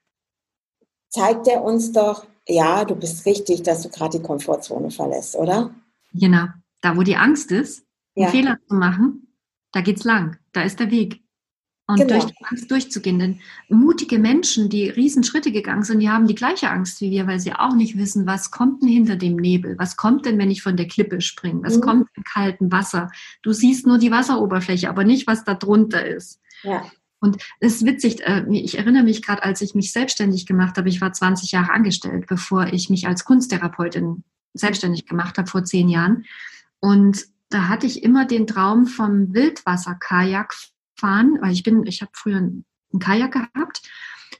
[1.10, 5.73] zeigt er uns doch ja, du bist richtig, dass du gerade die Komfortzone verlässt, oder?
[6.13, 6.45] Genau.
[6.82, 8.28] Da, wo die Angst ist, ja.
[8.28, 9.36] Fehler zu machen,
[9.71, 10.38] da geht's lang.
[10.54, 11.21] Da ist der Weg.
[11.88, 12.13] Und genau.
[12.13, 13.19] durch die Angst durchzugehen.
[13.19, 17.39] Denn mutige Menschen, die Riesenschritte gegangen sind, die haben die gleiche Angst wie wir, weil
[17.39, 19.76] sie auch nicht wissen, was kommt denn hinter dem Nebel?
[19.78, 21.62] Was kommt denn, wenn ich von der Klippe springe?
[21.63, 21.82] Was mhm.
[21.82, 23.12] kommt im kalten Wasser?
[23.43, 26.41] Du siehst nur die Wasseroberfläche, aber nicht, was da drunter ist.
[26.63, 26.86] Ja.
[27.19, 30.89] Und es ist witzig, äh, ich erinnere mich gerade, als ich mich selbstständig gemacht habe,
[30.89, 35.89] ich war 20 Jahre angestellt, bevor ich mich als Kunsttherapeutin selbstständig gemacht habe, vor zehn
[35.89, 36.26] Jahren.
[36.80, 40.56] Und da hatte ich immer den Traum vom Wildwasserkajak
[40.95, 42.65] fahren, weil ich bin, ich habe früher einen
[42.99, 43.81] Kajak gehabt,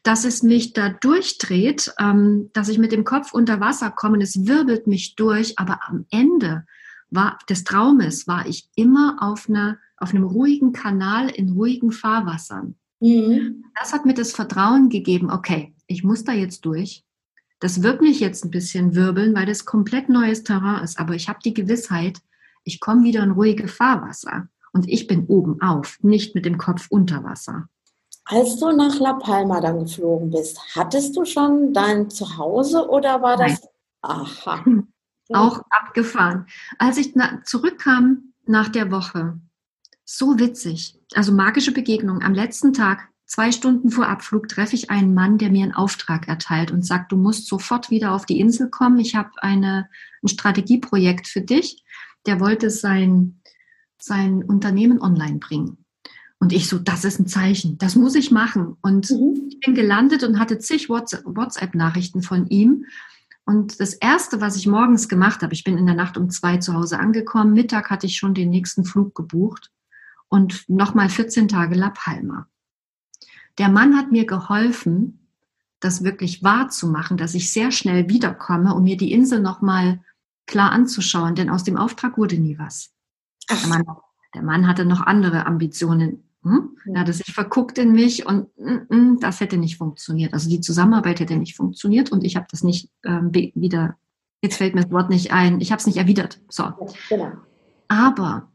[0.04, 4.22] dass es mich da durchdreht, ähm, dass ich mit dem Kopf unter Wasser komme und
[4.22, 6.66] es wirbelt mich durch, aber am Ende
[7.10, 12.76] war, des Traumes war ich immer auf, einer, auf einem ruhigen Kanal in ruhigen Fahrwassern.
[13.00, 13.66] Mhm.
[13.80, 17.04] Das hat mir das Vertrauen gegeben, okay, ich muss da jetzt durch.
[17.60, 21.30] Das wird mich jetzt ein bisschen wirbeln, weil das komplett neues Terrain ist, aber ich
[21.30, 22.20] habe die Gewissheit,
[22.64, 26.88] ich komme wieder in ruhige Fahrwasser und ich bin oben auf, nicht mit dem Kopf
[26.90, 27.70] unter Wasser.
[28.26, 33.38] Als du nach La Palma dann geflogen bist, hattest du schon dein Zuhause oder war
[33.38, 33.62] das?
[33.62, 33.70] Nein.
[34.02, 34.66] Aha.
[35.34, 36.46] Auch abgefahren.
[36.78, 37.14] Als ich
[37.46, 39.40] zurückkam nach der Woche,
[40.04, 42.22] so witzig, also magische Begegnung.
[42.22, 46.28] Am letzten Tag, zwei Stunden vor Abflug, treffe ich einen Mann, der mir einen Auftrag
[46.28, 49.00] erteilt und sagt, du musst sofort wieder auf die Insel kommen.
[49.00, 49.90] Ich habe eine,
[50.22, 51.84] ein Strategieprojekt für dich.
[52.28, 53.42] Der wollte sein,
[54.06, 55.78] sein Unternehmen online bringen.
[56.40, 58.78] Und ich so, das ist ein Zeichen, das muss ich machen.
[58.82, 59.50] Und mhm.
[59.50, 62.86] ich bin gelandet und hatte zig WhatsApp-Nachrichten von ihm
[63.46, 66.58] und das Erste, was ich morgens gemacht habe, ich bin in der Nacht um zwei
[66.58, 69.72] zu Hause angekommen, Mittag hatte ich schon den nächsten Flug gebucht
[70.28, 72.48] und nochmal 14 Tage La Palma.
[73.60, 75.30] Der Mann hat mir geholfen,
[75.80, 80.02] das wirklich wahrzumachen, dass ich sehr schnell wiederkomme, um mir die Insel nochmal
[80.48, 82.95] klar anzuschauen, denn aus dem Auftrag wurde nie was.
[83.50, 83.84] Der Mann,
[84.34, 86.78] der Mann hatte noch andere Ambitionen hm?
[86.94, 90.32] Er hatte sich verguckt in mich und mm, mm, das hätte nicht funktioniert.
[90.34, 93.98] Also die Zusammenarbeit hätte nicht funktioniert und ich habe das nicht ähm, wieder,
[94.44, 96.40] jetzt fällt mir das Wort nicht ein, ich habe es nicht erwidert.
[96.48, 96.66] So.
[97.10, 97.32] Genau.
[97.88, 98.52] Aber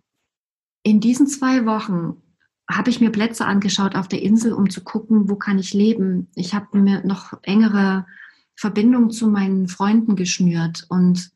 [0.85, 2.23] in diesen zwei Wochen
[2.71, 6.29] habe ich mir Plätze angeschaut auf der Insel, um zu gucken, wo kann ich leben.
[6.37, 8.07] Ich habe mir noch engere
[8.55, 11.33] Verbindungen zu meinen Freunden geschnürt und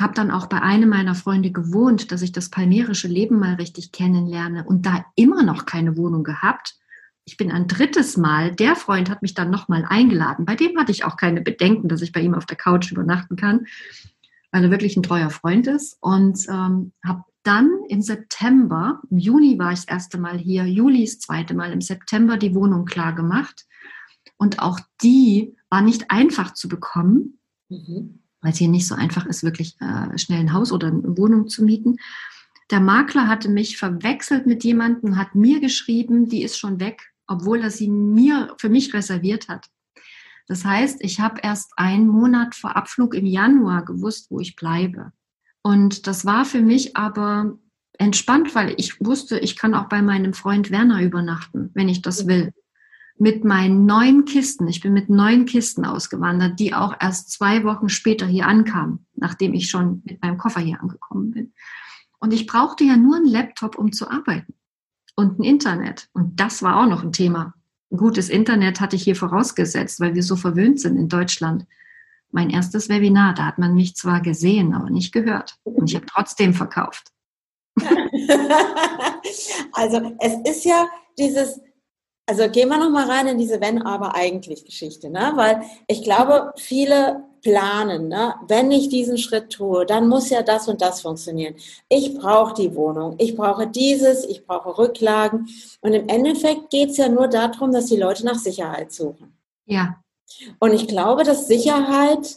[0.00, 3.92] habe dann auch bei einem meiner Freunde gewohnt, dass ich das palmerische Leben mal richtig
[3.92, 6.76] kennenlerne und da immer noch keine Wohnung gehabt.
[7.24, 10.44] Ich bin ein drittes Mal, der Freund hat mich dann nochmal eingeladen.
[10.44, 13.36] Bei dem hatte ich auch keine Bedenken, dass ich bei ihm auf der Couch übernachten
[13.36, 13.66] kann,
[14.50, 15.98] weil er wirklich ein treuer Freund ist.
[16.00, 21.04] Und ähm, habe dann im September, im Juni war ich das erste Mal hier, Juli
[21.04, 23.66] das zweite Mal, im September die Wohnung klar gemacht.
[24.36, 27.38] Und auch die war nicht einfach zu bekommen.
[27.68, 31.16] Mhm weil es hier nicht so einfach ist, wirklich äh, schnell ein Haus oder eine
[31.16, 31.96] Wohnung zu mieten.
[32.70, 37.60] Der Makler hatte mich verwechselt mit jemandem, hat mir geschrieben, die ist schon weg, obwohl
[37.60, 39.68] er sie mir für mich reserviert hat.
[40.48, 45.12] Das heißt, ich habe erst einen Monat vor Abflug im Januar gewusst, wo ich bleibe.
[45.62, 47.56] Und das war für mich aber
[47.98, 52.26] entspannt, weil ich wusste, ich kann auch bei meinem Freund Werner übernachten, wenn ich das
[52.26, 52.52] will
[53.22, 57.88] mit meinen neuen Kisten, ich bin mit neun Kisten ausgewandert, die auch erst zwei Wochen
[57.88, 61.52] später hier ankamen, nachdem ich schon mit meinem Koffer hier angekommen bin.
[62.18, 64.54] Und ich brauchte ja nur einen Laptop, um zu arbeiten
[65.14, 66.08] und ein Internet.
[66.14, 67.54] Und das war auch noch ein Thema.
[67.92, 71.64] Ein gutes Internet hatte ich hier vorausgesetzt, weil wir so verwöhnt sind in Deutschland.
[72.32, 75.58] Mein erstes Webinar, da hat man mich zwar gesehen, aber nicht gehört.
[75.62, 77.12] Und ich habe trotzdem verkauft.
[79.74, 81.60] also es ist ja dieses
[82.26, 85.32] also gehen wir nochmal rein in diese Wenn, aber eigentlich Geschichte, ne?
[85.34, 88.34] Weil ich glaube, viele planen, ne?
[88.46, 91.54] wenn ich diesen Schritt tue, dann muss ja das und das funktionieren.
[91.88, 95.48] Ich brauche die Wohnung, ich brauche dieses, ich brauche Rücklagen.
[95.80, 99.36] Und im Endeffekt geht es ja nur darum, dass die Leute nach Sicherheit suchen.
[99.66, 100.00] Ja.
[100.60, 102.36] Und ich glaube, dass Sicherheit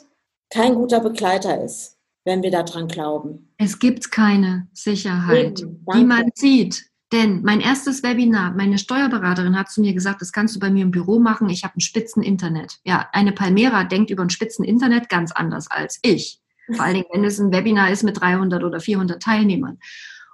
[0.50, 3.54] kein guter Begleiter ist, wenn wir daran glauben.
[3.58, 6.90] Es gibt keine Sicherheit, die man sieht.
[7.12, 10.84] Denn mein erstes Webinar, meine Steuerberaterin hat zu mir gesagt, das kannst du bei mir
[10.84, 12.80] im Büro machen, ich habe ein spitzen Internet.
[12.84, 16.40] Ja, eine Palmera denkt über ein spitzen Internet ganz anders als ich.
[16.74, 19.78] Vor allen Dingen, wenn es ein Webinar ist mit 300 oder 400 Teilnehmern.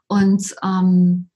[0.08, 1.30] Und ähm,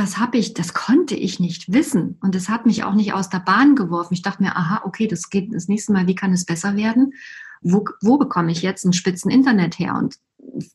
[0.00, 2.16] das habe ich, das konnte ich nicht wissen.
[2.22, 4.14] Und das hat mich auch nicht aus der Bahn geworfen.
[4.14, 7.12] Ich dachte mir, aha, okay, das geht das nächste Mal, wie kann es besser werden?
[7.60, 9.94] Wo, wo bekomme ich jetzt ein spitzen Internet her?
[9.94, 10.16] Und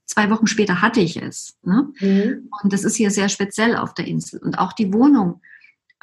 [0.06, 1.58] zwei Wochen später hatte ich es.
[1.64, 1.90] Ne?
[2.00, 2.50] Mhm.
[2.62, 4.40] Und das ist hier sehr speziell auf der Insel.
[4.42, 5.42] Und auch die Wohnung.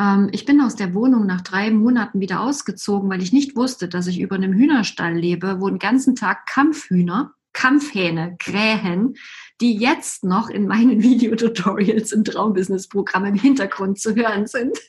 [0.00, 3.88] ähm, ich bin aus der Wohnung nach drei Monaten wieder ausgezogen, weil ich nicht wusste,
[3.88, 9.14] dass ich über einem Hühnerstall lebe, wo den ganzen Tag Kampfhühner, Kampfhähne, Krähen,
[9.60, 14.78] die jetzt noch in meinen Videotutorials im Traumbusiness-Programm im Hintergrund zu hören sind.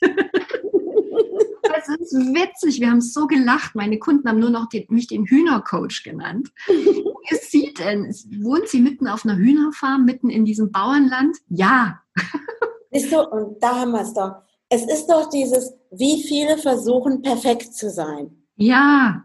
[1.86, 2.80] Das ist witzig.
[2.80, 3.74] Wir haben so gelacht.
[3.74, 6.50] Meine Kunden haben nur noch den, mich den Hühnercoach genannt.
[7.30, 8.04] Ist sie denn?
[8.42, 11.36] Wohnt sie mitten auf einer Hühnerfarm, mitten in diesem Bauernland?
[11.48, 12.00] Ja.
[12.90, 14.36] Siehst du, und da haben wir es doch.
[14.68, 18.44] Es ist doch dieses, wie viele versuchen, perfekt zu sein.
[18.56, 19.24] Ja,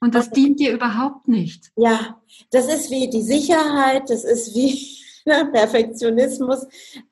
[0.00, 1.70] und das dient dir überhaupt nicht.
[1.76, 4.98] Ja, das ist wie die Sicherheit, das ist wie
[5.52, 6.66] Perfektionismus,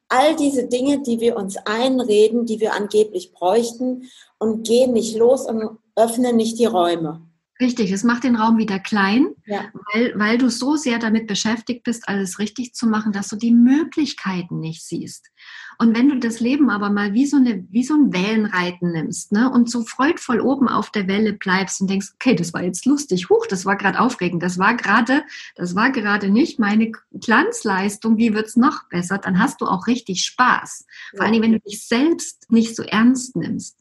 [0.09, 5.46] all diese Dinge, die wir uns einreden, die wir angeblich bräuchten und gehen nicht los
[5.46, 7.27] und öffnen nicht die Räume.
[7.61, 9.64] Richtig, es macht den Raum wieder klein, ja.
[9.92, 13.51] weil, weil du so sehr damit beschäftigt bist, alles richtig zu machen, dass du die
[13.51, 15.33] Möglichkeiten nicht siehst.
[15.81, 19.33] Und wenn du das Leben aber mal wie so, eine, wie so ein Wellenreiten nimmst
[19.33, 22.87] ne, und so freudvoll oben auf der Welle bleibst und denkst, okay, das war jetzt
[22.87, 25.25] lustig, huch, das war gerade aufregend, das war gerade,
[25.57, 30.25] das war gerade nicht meine Glanzleistung, wie wird's noch besser, dann hast du auch richtig
[30.25, 30.87] Spaß.
[31.16, 33.79] Vor allem, wenn du dich selbst nicht so ernst nimmst.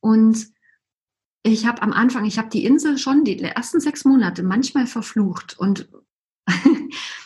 [0.00, 0.46] Und
[1.42, 5.58] ich habe am Anfang, ich habe die Insel schon die ersten sechs Monate manchmal verflucht
[5.58, 5.88] und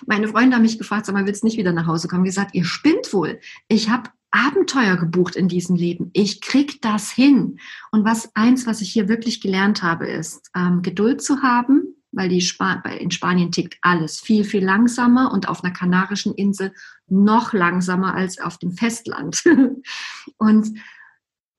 [0.07, 2.25] meine Freunde haben mich gefragt, sag mal, willst du nicht wieder nach Hause kommen?
[2.25, 3.41] Gesagt, ihr spinnt wohl.
[3.69, 6.11] Ich habe Abenteuer gebucht in diesem Leben.
[6.13, 7.59] Ich krieg das hin.
[7.93, 12.29] Und was eins, was ich hier wirklich gelernt habe, ist ähm, Geduld zu haben, weil
[12.29, 16.73] die Sp in Spanien tickt alles viel viel langsamer und auf einer kanarischen Insel
[17.09, 19.45] noch langsamer als auf dem Festland.
[20.39, 20.79] und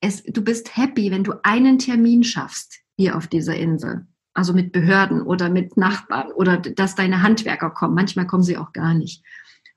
[0.01, 4.07] es, du bist happy, wenn du einen Termin schaffst hier auf dieser Insel.
[4.33, 7.95] Also mit Behörden oder mit Nachbarn oder dass deine Handwerker kommen.
[7.95, 9.23] Manchmal kommen sie auch gar nicht.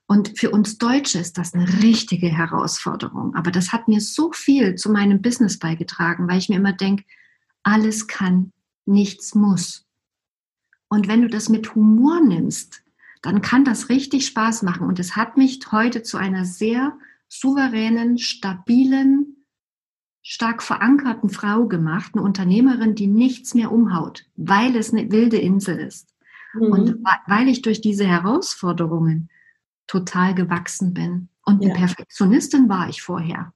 [0.05, 3.35] Und für uns Deutsche ist das eine richtige Herausforderung.
[3.35, 7.03] Aber das hat mir so viel zu meinem Business beigetragen, weil ich mir immer denke,
[7.63, 8.51] alles kann,
[8.85, 9.85] nichts muss.
[10.89, 12.81] Und wenn du das mit Humor nimmst,
[13.21, 14.87] dann kann das richtig Spaß machen.
[14.87, 19.38] Und es hat mich heute zu einer sehr souveränen, stabilen,
[20.29, 25.79] stark verankerten Frau gemacht, eine Unternehmerin, die nichts mehr umhaut, weil es eine wilde Insel
[25.79, 26.13] ist.
[26.53, 26.71] Mhm.
[26.71, 29.31] Und weil ich durch diese Herausforderungen
[29.87, 31.29] total gewachsen bin.
[31.43, 31.75] Und eine ja.
[31.75, 33.53] Perfektionistin war ich vorher.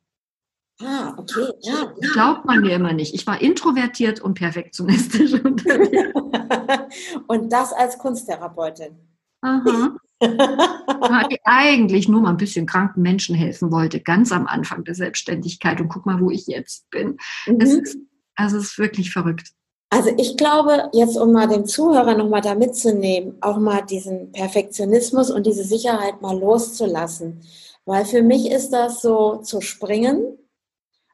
[0.82, 1.46] Ah, okay.
[1.62, 1.94] Ja.
[2.02, 3.14] Das glaubt man mir immer nicht.
[3.14, 5.34] Ich war introvertiert und perfektionistisch.
[7.28, 8.96] und das als Kunsttherapeutin.
[9.42, 9.96] Aha.
[10.24, 15.80] Die eigentlich nur mal ein bisschen kranken Menschen helfen wollte, ganz am Anfang der Selbstständigkeit.
[15.82, 17.18] Und guck mal, wo ich jetzt bin.
[17.46, 17.60] Mhm.
[17.60, 17.98] Es ist,
[18.36, 19.50] also es ist wirklich verrückt.
[19.90, 25.30] Also ich glaube, jetzt um mal den Zuhörer nochmal da mitzunehmen, auch mal diesen Perfektionismus
[25.30, 27.42] und diese Sicherheit mal loszulassen.
[27.86, 30.40] Weil für mich ist das so zu springen.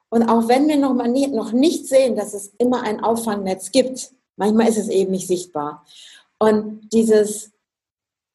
[0.10, 3.72] Und auch wenn wir noch, mal nie, noch nicht sehen, dass es immer ein Auffangnetz
[3.72, 5.86] gibt, manchmal ist es eben nicht sichtbar.
[6.40, 7.52] Und dieses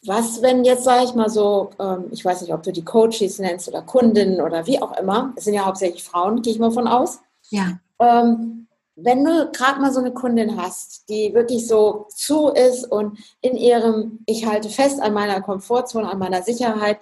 [0.06, 3.38] was, wenn jetzt, sage ich mal so, ähm, ich weiß nicht, ob du die Coaches
[3.38, 6.70] nennst oder Kundinnen oder wie auch immer, es sind ja hauptsächlich Frauen, gehe ich mal
[6.70, 7.20] von aus.
[7.50, 7.78] Ja.
[7.98, 13.18] Ähm, wenn du gerade mal so eine Kundin hast, die wirklich so zu ist und
[13.40, 16.98] in ihrem, ich halte fest an meiner Komfortzone, an meiner Sicherheit,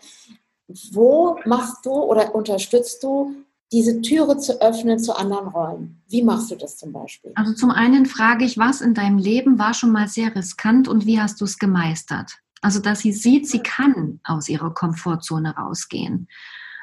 [0.93, 3.35] wo machst du oder unterstützt du
[3.73, 6.03] diese Türe zu öffnen zu anderen Räumen?
[6.09, 7.33] Wie machst du das zum Beispiel?
[7.35, 11.07] Also zum einen frage ich, was in deinem Leben war schon mal sehr riskant und
[11.07, 12.39] wie hast du es gemeistert?
[12.63, 16.29] Also, dass sie sieht, sie kann aus ihrer Komfortzone rausgehen.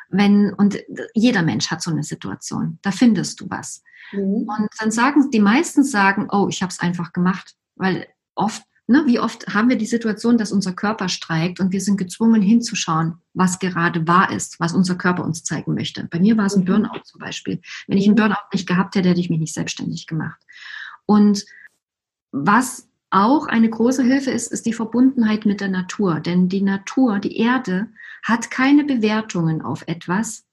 [0.10, 0.78] Wenn, und
[1.14, 3.82] jeder Mensch hat so eine Situation, da findest du was.
[4.12, 4.48] Mhm.
[4.48, 9.04] Und dann sagen, die meisten sagen, oh, ich habe es einfach gemacht, weil oft, ne,
[9.06, 13.22] wie oft haben wir die Situation, dass unser Körper streikt und wir sind gezwungen hinzuschauen,
[13.34, 16.08] was gerade wahr ist, was unser Körper uns zeigen möchte.
[16.12, 16.66] Bei mir war es ein mhm.
[16.66, 17.62] Burnout zum Beispiel.
[17.88, 18.22] Wenn ich einen mhm.
[18.22, 20.42] Burnout nicht gehabt hätte, hätte ich mich nicht selbstständig gemacht.
[21.06, 21.46] Und
[22.32, 26.20] was auch eine große Hilfe ist, ist die Verbundenheit mit der Natur.
[26.20, 27.88] Denn die Natur, die Erde,
[28.24, 30.46] hat keine Bewertungen auf etwas.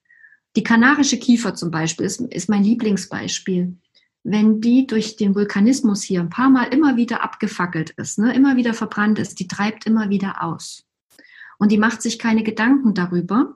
[0.56, 3.76] Die kanarische Kiefer zum Beispiel ist, ist mein Lieblingsbeispiel.
[4.22, 8.56] Wenn die durch den Vulkanismus hier ein paar Mal immer wieder abgefackelt ist, ne, immer
[8.56, 10.84] wieder verbrannt ist, die treibt immer wieder aus.
[11.58, 13.54] Und die macht sich keine Gedanken darüber,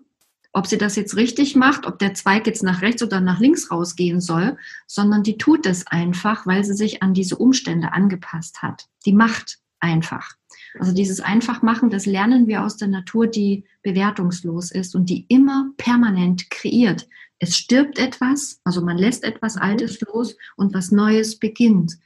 [0.53, 3.71] ob sie das jetzt richtig macht, ob der Zweig jetzt nach rechts oder nach links
[3.71, 8.87] rausgehen soll, sondern die tut es einfach, weil sie sich an diese Umstände angepasst hat.
[9.07, 10.35] Die macht einfach.
[10.79, 15.71] Also dieses Einfachmachen, das lernen wir aus der Natur, die bewertungslos ist und die immer
[15.77, 17.09] permanent kreiert.
[17.39, 19.63] Es stirbt etwas, also man lässt etwas mhm.
[19.63, 21.99] Altes los und was Neues beginnt.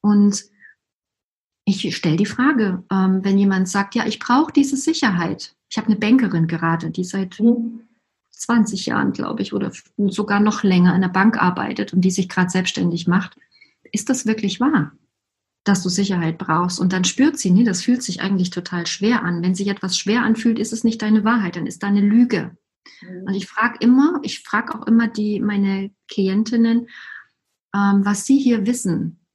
[0.00, 0.44] Und
[1.64, 5.88] ich stelle die Frage, ähm, wenn jemand sagt, ja, ich brauche diese Sicherheit, ich habe
[5.88, 7.40] eine Bankerin gerade, die seit,
[8.36, 9.72] 20 Jahren, glaube ich, oder
[10.08, 13.36] sogar noch länger in der Bank arbeitet und die sich gerade selbstständig macht,
[13.92, 14.92] ist das wirklich wahr,
[15.64, 16.78] dass du Sicherheit brauchst?
[16.78, 19.42] Und dann spürt sie, nee, das fühlt sich eigentlich total schwer an.
[19.42, 22.56] Wenn sich etwas schwer anfühlt, ist es nicht deine Wahrheit, dann ist da eine Lüge.
[23.00, 23.22] Mhm.
[23.26, 26.88] Und ich frage immer, ich frage auch immer die, meine Klientinnen,
[27.74, 29.25] ähm, was sie hier wissen,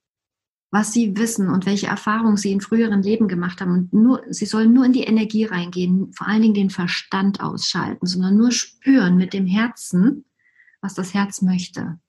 [0.72, 3.72] was sie wissen und welche Erfahrungen sie in früheren Leben gemacht haben.
[3.72, 8.06] Und nur, sie sollen nur in die Energie reingehen, vor allen Dingen den Verstand ausschalten,
[8.06, 10.24] sondern nur spüren mit dem Herzen,
[10.80, 12.00] was das Herz möchte.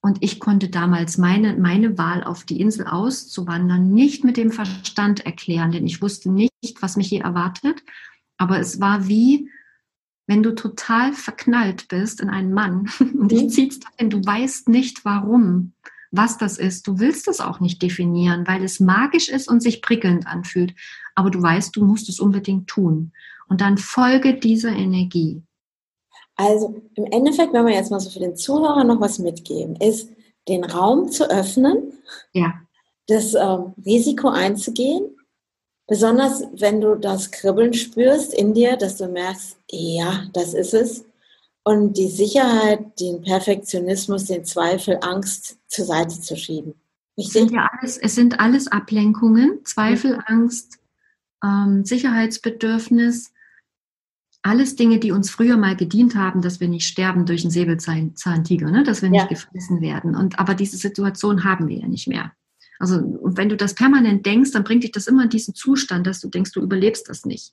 [0.00, 5.24] Und ich konnte damals meine, meine Wahl auf die Insel auszuwandern nicht mit dem Verstand
[5.24, 6.50] erklären, denn ich wusste nicht,
[6.80, 7.84] was mich hier erwartet.
[8.36, 9.48] Aber es war wie,
[10.26, 13.48] wenn du total verknallt bist in einen Mann und dich mhm.
[13.50, 15.74] zieht, denn du weißt nicht warum
[16.12, 16.86] was das ist.
[16.86, 20.74] Du willst es auch nicht definieren, weil es magisch ist und sich prickelnd anfühlt.
[21.14, 23.12] Aber du weißt, du musst es unbedingt tun.
[23.48, 25.42] Und dann folge dieser Energie.
[26.36, 30.08] Also im Endeffekt, wenn wir jetzt mal so für den Zuhörer noch was mitgeben, ist
[30.48, 31.92] den Raum zu öffnen,
[32.32, 32.54] ja.
[33.06, 35.16] das ähm, Risiko einzugehen,
[35.86, 41.04] besonders wenn du das Kribbeln spürst in dir, dass du merkst, ja, das ist es,
[41.64, 46.74] und die Sicherheit, den Perfektionismus, den Zweifel, Angst zur Seite zu schieben.
[47.16, 50.18] Es sind ja alles, es sind alles Ablenkungen, Zweifel, ja.
[50.26, 50.78] Angst,
[51.44, 53.32] ähm, Sicherheitsbedürfnis,
[54.42, 58.70] alles Dinge, die uns früher mal gedient haben, dass wir nicht sterben durch einen Säbelzahntiger,
[58.70, 58.82] ne?
[58.82, 59.28] dass wir nicht ja.
[59.28, 60.16] gefressen werden.
[60.16, 62.32] Und aber diese Situation haben wir ja nicht mehr.
[62.80, 66.06] Also und wenn du das permanent denkst, dann bringt dich das immer in diesen Zustand,
[66.08, 67.52] dass du denkst, du überlebst das nicht.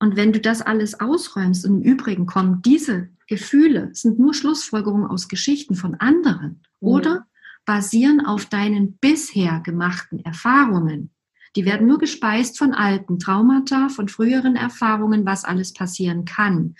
[0.00, 5.06] Und wenn du das alles ausräumst, und im Übrigen kommen diese Gefühle, sind nur Schlussfolgerungen
[5.06, 6.88] aus Geschichten von anderen mhm.
[6.88, 7.26] oder
[7.64, 11.10] basieren auf deinen bisher gemachten Erfahrungen.
[11.56, 16.76] Die werden nur gespeist von alten Traumata, von früheren Erfahrungen, was alles passieren kann.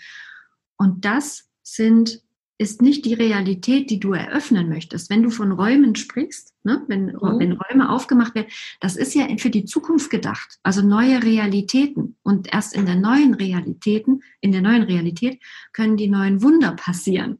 [0.77, 2.21] Und das sind
[2.59, 5.09] ist nicht die Realität, die du eröffnen möchtest.
[5.09, 7.39] Wenn du von Räumen sprichst, ne, wenn, mhm.
[7.39, 8.49] wenn Räume aufgemacht werden,
[8.81, 12.17] das ist ja für die Zukunft gedacht, also neue Realitäten.
[12.21, 15.41] Und erst in der neuen Realitäten, in der neuen Realität
[15.71, 17.39] können die neuen Wunder passieren.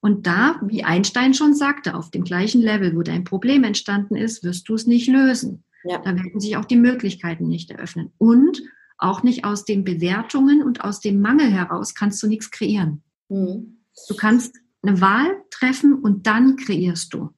[0.00, 4.44] Und da, wie Einstein schon sagte, auf dem gleichen Level, wo dein Problem entstanden ist,
[4.44, 5.64] wirst du es nicht lösen.
[5.84, 5.98] Ja.
[5.98, 8.12] Da werden sich auch die Möglichkeiten nicht eröffnen.
[8.18, 8.62] Und
[8.98, 13.02] auch nicht aus den Bewertungen und aus dem Mangel heraus kannst du nichts kreieren.
[13.30, 13.73] Mhm.
[14.08, 17.30] Du kannst eine Wahl treffen und dann kreierst du.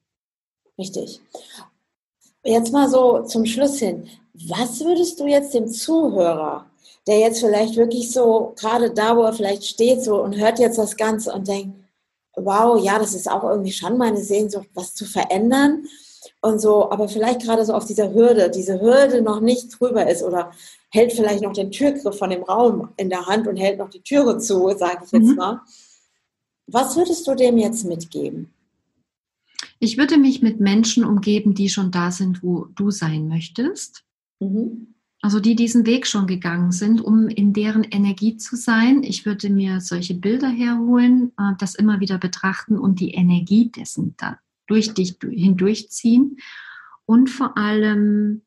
[0.77, 1.21] Richtig.
[2.43, 4.07] Jetzt mal so zum Schluss hin.
[4.47, 6.65] Was würdest du jetzt dem Zuhörer,
[7.07, 10.77] der jetzt vielleicht wirklich so gerade da, wo er vielleicht steht, so und hört jetzt
[10.77, 11.75] das Ganze und denkt,
[12.35, 15.85] wow, ja, das ist auch irgendwie schon meine Sehnsucht, was zu verändern
[16.41, 20.23] und so, aber vielleicht gerade so auf dieser Hürde, diese Hürde noch nicht drüber ist
[20.23, 20.51] oder
[20.91, 24.01] hält vielleicht noch den Türgriff von dem Raum in der Hand und hält noch die
[24.01, 25.35] Türe zu, sage ich jetzt mhm.
[25.35, 25.61] mal.
[26.67, 28.51] Was würdest du dem jetzt mitgeben?
[29.79, 34.03] Ich würde mich mit Menschen umgeben, die schon da sind, wo du sein möchtest.
[34.39, 34.95] Mhm.
[35.21, 39.01] Also die diesen Weg schon gegangen sind, um in deren Energie zu sein.
[39.03, 44.15] Ich würde mir solche Bilder herholen, äh, das immer wieder betrachten und die Energie dessen
[44.17, 44.37] da
[44.67, 46.37] durch dich hindurchziehen
[47.05, 48.41] und vor allem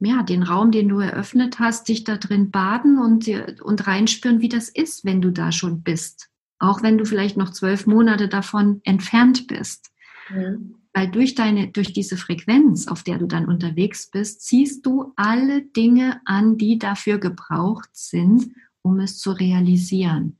[0.00, 3.26] ja, den Raum, den du eröffnet hast, dich da drin baden und,
[3.62, 7.50] und reinspüren, wie das ist, wenn du da schon bist auch wenn du vielleicht noch
[7.50, 9.90] zwölf Monate davon entfernt bist.
[10.30, 10.74] Mhm.
[10.92, 15.62] Weil durch deine, durch diese Frequenz, auf der du dann unterwegs bist, ziehst du alle
[15.62, 18.50] Dinge an, die dafür gebraucht sind,
[18.82, 20.38] um es zu realisieren.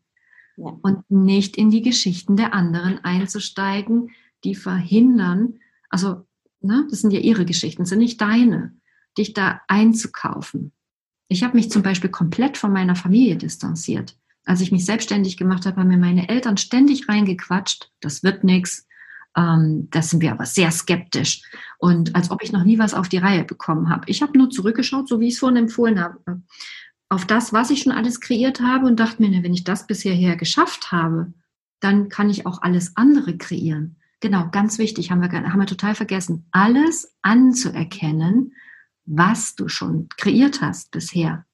[0.57, 0.77] Ja.
[0.83, 4.11] Und nicht in die Geschichten der anderen einzusteigen,
[4.43, 5.61] die verhindern,
[5.91, 6.27] also,
[6.61, 8.75] ne, das sind ja ihre Geschichten, sind nicht deine,
[9.17, 10.73] dich da einzukaufen.
[11.29, 14.17] Ich habe mich zum Beispiel komplett von meiner Familie distanziert
[14.49, 18.87] als ich mich selbstständig gemacht habe, haben mir meine Eltern ständig reingequatscht, das wird nichts.
[19.37, 21.43] Ähm, da sind wir aber sehr skeptisch.
[21.79, 24.05] Und als ob ich noch nie was auf die Reihe bekommen habe.
[24.07, 26.43] Ich habe nur zurückgeschaut, so wie ich es vorhin empfohlen habe,
[27.11, 30.15] auf das, was ich schon alles kreiert habe und dachte mir, wenn ich das bisher
[30.15, 31.33] her geschafft habe,
[31.81, 33.97] dann kann ich auch alles andere kreieren.
[34.21, 38.55] Genau, ganz wichtig, haben wir, haben wir total vergessen, alles anzuerkennen,
[39.05, 41.45] was du schon kreiert hast bisher.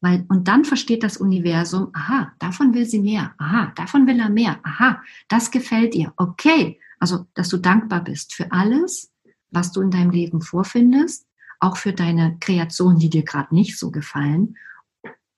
[0.00, 4.30] Weil, und dann versteht das Universum, aha, davon will sie mehr, aha, davon will er
[4.30, 6.78] mehr, aha, das gefällt ihr, okay.
[7.00, 9.12] Also, dass du dankbar bist für alles,
[9.50, 11.26] was du in deinem Leben vorfindest,
[11.60, 14.56] auch für deine Kreationen, die dir gerade nicht so gefallen.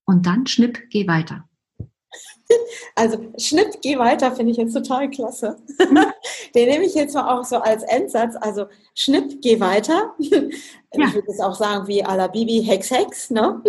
[0.04, 1.48] Und dann schnipp, geh weiter.
[2.96, 5.56] Also Schnipp, geh weiter, finde ich jetzt total klasse.
[6.54, 8.34] Den nehme ich jetzt mal auch so als Endsatz.
[8.40, 10.14] Also Schnipp, geh weiter.
[10.92, 11.06] Ja.
[11.06, 13.62] Ich würde es auch sagen wie à la Bibi Hex Hex, ne?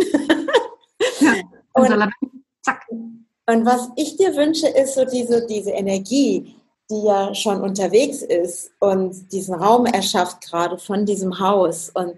[1.82, 2.14] Und,
[2.62, 2.86] zack.
[2.90, 6.56] Und was ich dir wünsche, ist so diese, diese Energie,
[6.90, 12.14] die ja schon unterwegs ist und diesen Raum erschafft gerade von diesem Haus und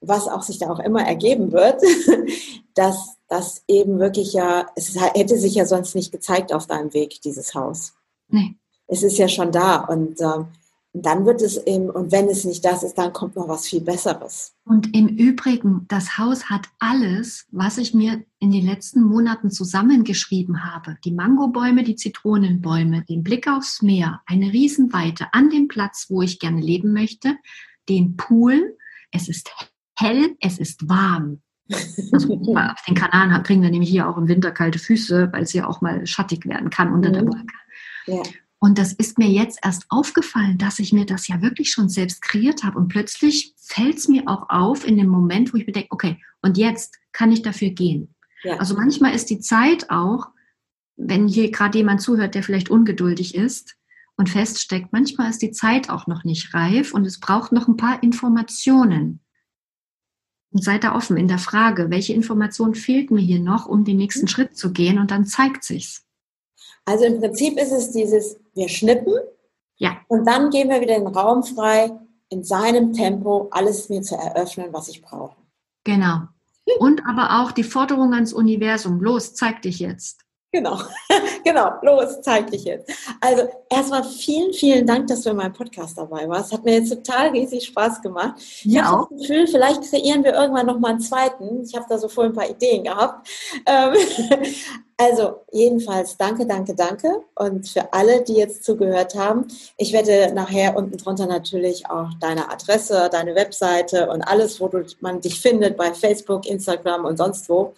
[0.00, 1.82] was auch sich da auch immer ergeben wird,
[2.74, 7.20] dass das eben wirklich ja, es hätte sich ja sonst nicht gezeigt auf deinem Weg,
[7.22, 7.94] dieses Haus.
[8.28, 8.56] Nee.
[8.86, 10.20] Es ist ja schon da und
[10.94, 13.66] ähm, dann wird es eben, und wenn es nicht das ist, dann kommt noch was
[13.66, 14.54] viel Besseres.
[14.64, 20.64] Und im Übrigen, das Haus hat alles, was ich mir in den letzten Monaten zusammengeschrieben
[20.64, 20.96] habe.
[21.04, 26.38] Die Mangobäume, die Zitronenbäume, den Blick aufs Meer, eine Riesenweite an dem Platz, wo ich
[26.38, 27.36] gerne leben möchte,
[27.88, 28.76] den Pool.
[29.10, 29.50] Es ist
[29.98, 31.42] hell, es ist warm.
[32.12, 35.52] Also auf den Kanaren kriegen wir nämlich hier auch im Winter kalte Füße, weil es
[35.52, 37.28] ja auch mal schattig werden kann unter der mhm.
[37.28, 37.54] Wolke.
[38.06, 38.22] Ja.
[38.62, 42.20] Und das ist mir jetzt erst aufgefallen, dass ich mir das ja wirklich schon selbst
[42.20, 42.78] kreiert habe.
[42.78, 46.18] Und plötzlich fällt es mir auch auf in dem Moment, wo ich mir denke, okay,
[46.42, 48.14] und jetzt kann ich dafür gehen.
[48.42, 48.58] Ja.
[48.58, 50.28] Also manchmal ist die Zeit auch,
[50.96, 53.76] wenn hier gerade jemand zuhört, der vielleicht ungeduldig ist
[54.16, 57.78] und feststeckt, manchmal ist die Zeit auch noch nicht reif und es braucht noch ein
[57.78, 59.20] paar Informationen.
[60.52, 63.96] Und seid da offen in der Frage, welche Information fehlt mir hier noch, um den
[63.96, 66.04] nächsten Schritt zu gehen und dann zeigt sich's.
[66.84, 69.14] Also im Prinzip ist es dieses, wir schnippen
[69.76, 69.98] ja.
[70.08, 71.90] und dann geben wir wieder den Raum frei,
[72.30, 75.36] in seinem Tempo alles mir zu eröffnen, was ich brauche.
[75.84, 76.20] Genau.
[76.78, 80.20] Und aber auch die Forderung ans Universum, los, zeig dich jetzt.
[80.52, 80.80] Genau,
[81.44, 82.90] genau, los, zeig dich jetzt.
[83.20, 86.52] Also erstmal vielen, vielen Dank, dass du in meinem Podcast dabei warst.
[86.52, 88.34] Hat mir jetzt total riesig Spaß gemacht.
[88.38, 91.62] Ich ja, habe das Gefühl, vielleicht kreieren wir irgendwann nochmal einen zweiten.
[91.62, 93.28] Ich habe da so voll ein paar Ideen gehabt.
[95.00, 97.22] Also jedenfalls danke, danke, danke.
[97.34, 99.46] Und für alle, die jetzt zugehört haben,
[99.78, 104.84] ich werde nachher unten drunter natürlich auch deine Adresse, deine Webseite und alles, wo du,
[105.00, 107.72] man dich findet, bei Facebook, Instagram und sonst wo,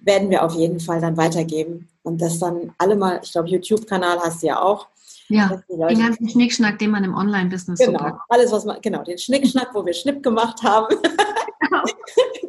[0.00, 1.90] werden wir auf jeden Fall dann weitergeben.
[2.04, 4.86] Und das dann alle mal, ich glaube, YouTube-Kanal hast du ja auch.
[5.28, 9.18] Ja, den ganzen Schnickschnack, den man im Online-Business genau, so alles, was man, genau, den
[9.18, 10.96] Schnickschnack, wo wir Schnipp gemacht haben.
[11.72, 11.84] Genau.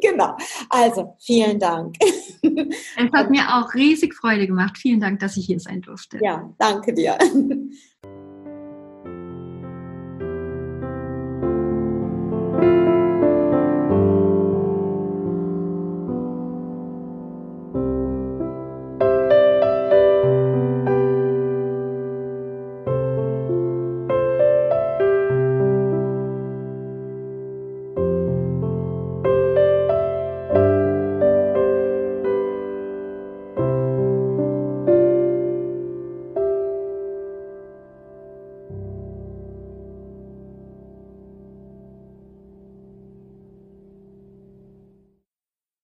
[0.00, 0.36] genau.
[0.68, 1.96] Also, vielen Dank.
[2.00, 4.76] Es hat mir auch riesig Freude gemacht.
[4.78, 6.18] Vielen Dank, dass ich hier sein durfte.
[6.22, 7.18] Ja, danke dir.